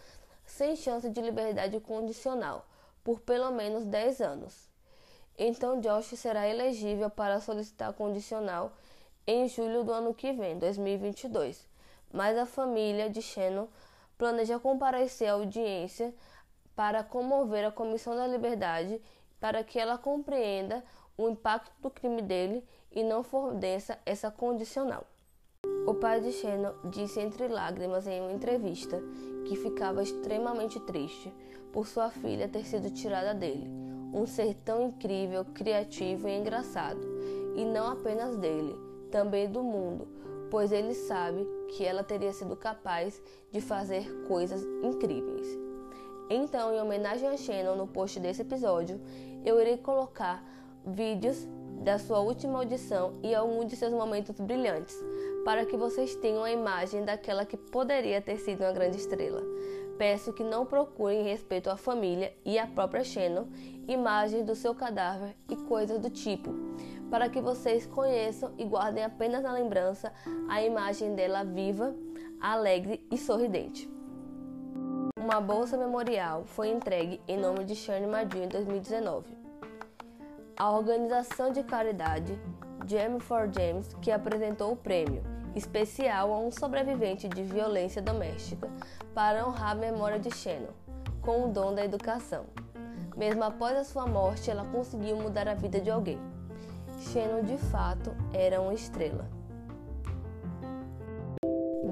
sem 0.46 0.76
chance 0.76 1.10
de 1.10 1.20
liberdade 1.20 1.78
condicional, 1.80 2.66
por 3.04 3.20
pelo 3.20 3.50
menos 3.50 3.84
10 3.84 4.20
anos. 4.20 4.68
Então 5.38 5.80
Josh 5.80 6.16
será 6.16 6.48
elegível 6.48 7.10
para 7.10 7.40
solicitar 7.40 7.92
condicional 7.92 8.72
em 9.26 9.48
julho 9.48 9.84
do 9.84 9.92
ano 9.92 10.14
que 10.14 10.32
vem, 10.32 10.58
2022. 10.58 11.68
Mas 12.12 12.38
a 12.38 12.46
família 12.46 13.10
de 13.10 13.20
Shannon 13.20 13.68
planeja 14.16 14.58
comparecer 14.58 15.28
à 15.28 15.32
audiência 15.32 16.14
para 16.74 17.02
comover 17.02 17.66
a 17.66 17.72
Comissão 17.72 18.14
da 18.16 18.26
Liberdade 18.26 19.02
para 19.40 19.62
que 19.62 19.78
ela 19.78 19.98
compreenda 19.98 20.82
o 21.18 21.28
impacto 21.28 21.72
do 21.80 21.90
crime 21.90 22.22
dele 22.22 22.64
e 22.90 23.02
não 23.02 23.22
forneça 23.22 23.98
essa 24.06 24.30
condicional. 24.30 25.04
O 25.86 25.94
pai 25.94 26.20
de 26.20 26.32
Shannon 26.32 26.72
disse 26.84 27.20
entre 27.20 27.46
lágrimas 27.46 28.08
em 28.08 28.20
uma 28.20 28.32
entrevista 28.32 29.00
que 29.44 29.54
ficava 29.54 30.02
extremamente 30.02 30.80
triste 30.80 31.32
por 31.72 31.86
sua 31.86 32.10
filha 32.10 32.48
ter 32.48 32.64
sido 32.64 32.90
tirada 32.90 33.32
dele, 33.32 33.70
um 34.12 34.26
ser 34.26 34.54
tão 34.64 34.82
incrível, 34.82 35.44
criativo 35.44 36.26
e 36.26 36.36
engraçado, 36.36 36.98
e 37.54 37.64
não 37.64 37.86
apenas 37.86 38.36
dele, 38.36 38.74
também 39.12 39.48
do 39.48 39.62
mundo, 39.62 40.08
pois 40.50 40.72
ele 40.72 40.92
sabe 40.92 41.46
que 41.68 41.84
ela 41.84 42.02
teria 42.02 42.32
sido 42.32 42.56
capaz 42.56 43.22
de 43.52 43.60
fazer 43.60 44.24
coisas 44.26 44.66
incríveis. 44.82 45.46
Então, 46.28 46.74
em 46.74 46.80
homenagem 46.80 47.28
a 47.28 47.36
Shannon, 47.36 47.76
no 47.76 47.86
post 47.86 48.18
desse 48.18 48.42
episódio, 48.42 49.00
eu 49.44 49.60
irei 49.60 49.76
colocar 49.76 50.44
vídeos 50.84 51.46
da 51.84 51.98
sua 51.98 52.18
última 52.18 52.58
audição 52.58 53.12
e 53.22 53.32
alguns 53.34 53.66
de 53.66 53.76
seus 53.76 53.92
momentos 53.92 54.40
brilhantes, 54.40 54.96
para 55.46 55.64
que 55.64 55.76
vocês 55.76 56.16
tenham 56.16 56.42
a 56.42 56.50
imagem 56.50 57.04
daquela 57.04 57.46
que 57.46 57.56
poderia 57.56 58.20
ter 58.20 58.36
sido 58.36 58.62
uma 58.62 58.72
grande 58.72 58.96
estrela. 58.96 59.40
Peço 59.96 60.32
que 60.32 60.42
não 60.42 60.66
procurem 60.66 61.22
respeito 61.22 61.70
à 61.70 61.76
família 61.76 62.34
e 62.44 62.58
à 62.58 62.66
própria 62.66 63.04
Shannon 63.04 63.46
imagens 63.86 64.44
do 64.44 64.56
seu 64.56 64.74
cadáver 64.74 65.36
e 65.48 65.54
coisas 65.54 66.00
do 66.00 66.10
tipo, 66.10 66.52
para 67.08 67.28
que 67.28 67.40
vocês 67.40 67.86
conheçam 67.86 68.54
e 68.58 68.64
guardem 68.64 69.04
apenas 69.04 69.44
na 69.44 69.52
lembrança 69.52 70.12
a 70.48 70.60
imagem 70.64 71.14
dela 71.14 71.44
viva, 71.44 71.94
alegre 72.40 73.06
e 73.08 73.16
sorridente. 73.16 73.88
Uma 75.16 75.40
bolsa 75.40 75.76
memorial 75.76 76.42
foi 76.44 76.70
entregue 76.70 77.20
em 77.28 77.38
nome 77.38 77.64
de 77.64 77.76
Shane 77.76 78.08
Madiu 78.08 78.42
em 78.42 78.48
2019. 78.48 79.28
A 80.56 80.72
organização 80.72 81.52
de 81.52 81.62
caridade 81.62 82.36
Jam 82.84 83.20
for 83.20 83.48
James, 83.56 83.94
que 84.02 84.10
apresentou 84.10 84.72
o 84.72 84.76
prêmio 84.76 85.35
especial 85.56 86.32
a 86.32 86.38
um 86.38 86.50
sobrevivente 86.52 87.28
de 87.28 87.42
violência 87.42 88.02
doméstica 88.02 88.68
para 89.14 89.46
honrar 89.46 89.70
a 89.70 89.74
memória 89.74 90.18
de 90.18 90.30
Shannon, 90.30 90.74
com 91.22 91.44
o 91.44 91.48
dom 91.48 91.74
da 91.74 91.84
educação. 91.84 92.44
Mesmo 93.16 93.42
após 93.42 93.76
a 93.76 93.84
sua 93.84 94.06
morte, 94.06 94.50
ela 94.50 94.66
conseguiu 94.66 95.16
mudar 95.16 95.48
a 95.48 95.54
vida 95.54 95.80
de 95.80 95.90
alguém. 95.90 96.18
Shannon 97.00 97.42
de 97.42 97.56
fato 97.56 98.14
era 98.32 98.60
uma 98.60 98.74
estrela. 98.74 99.26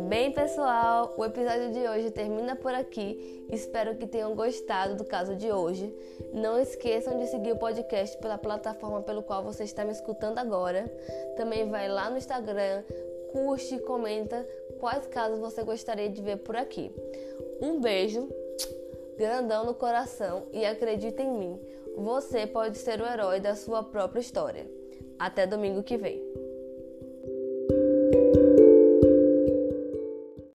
Bem, 0.09 0.33
pessoal, 0.33 1.15
o 1.17 1.25
episódio 1.25 1.73
de 1.73 1.89
hoje 1.89 2.11
termina 2.11 2.55
por 2.55 2.75
aqui. 2.75 3.47
Espero 3.51 3.97
que 3.97 4.07
tenham 4.07 4.35
gostado 4.35 4.97
do 4.97 5.05
caso 5.05 5.35
de 5.35 5.51
hoje. 5.51 5.93
Não 6.33 6.59
esqueçam 6.59 7.19
de 7.19 7.27
seguir 7.27 7.53
o 7.53 7.57
podcast 7.57 8.17
pela 8.19 8.37
plataforma 8.37 9.01
pelo 9.03 9.23
qual 9.23 9.43
você 9.43 9.65
está 9.65 9.85
me 9.85 9.93
escutando 9.93 10.39
agora. 10.39 10.85
Também 11.37 11.69
vai 11.71 11.89
lá 11.89 12.11
no 12.11 12.19
Instagram, 12.19 12.85
curte, 13.35 13.81
comenta 13.81 14.49
quais 14.79 15.09
casos 15.09 15.41
você 15.41 15.65
gostaria 15.65 16.09
de 16.09 16.23
ver 16.23 16.37
por 16.37 16.55
aqui. 16.55 16.93
Um 17.61 17.81
beijo 17.81 18.29
grandão 19.19 19.65
no 19.67 19.75
coração 19.75 20.47
e 20.53 20.65
acredita 20.65 21.21
em 21.21 21.33
mim, 21.33 21.61
você 21.97 22.47
pode 22.47 22.79
ser 22.79 23.01
o 23.01 23.07
herói 23.07 23.41
da 23.41 23.57
sua 23.57 23.83
própria 23.83 24.21
história. 24.21 24.71
Até 25.19 25.49
domingo 25.49 25.83
que 25.83 25.97
vem. 25.97 26.23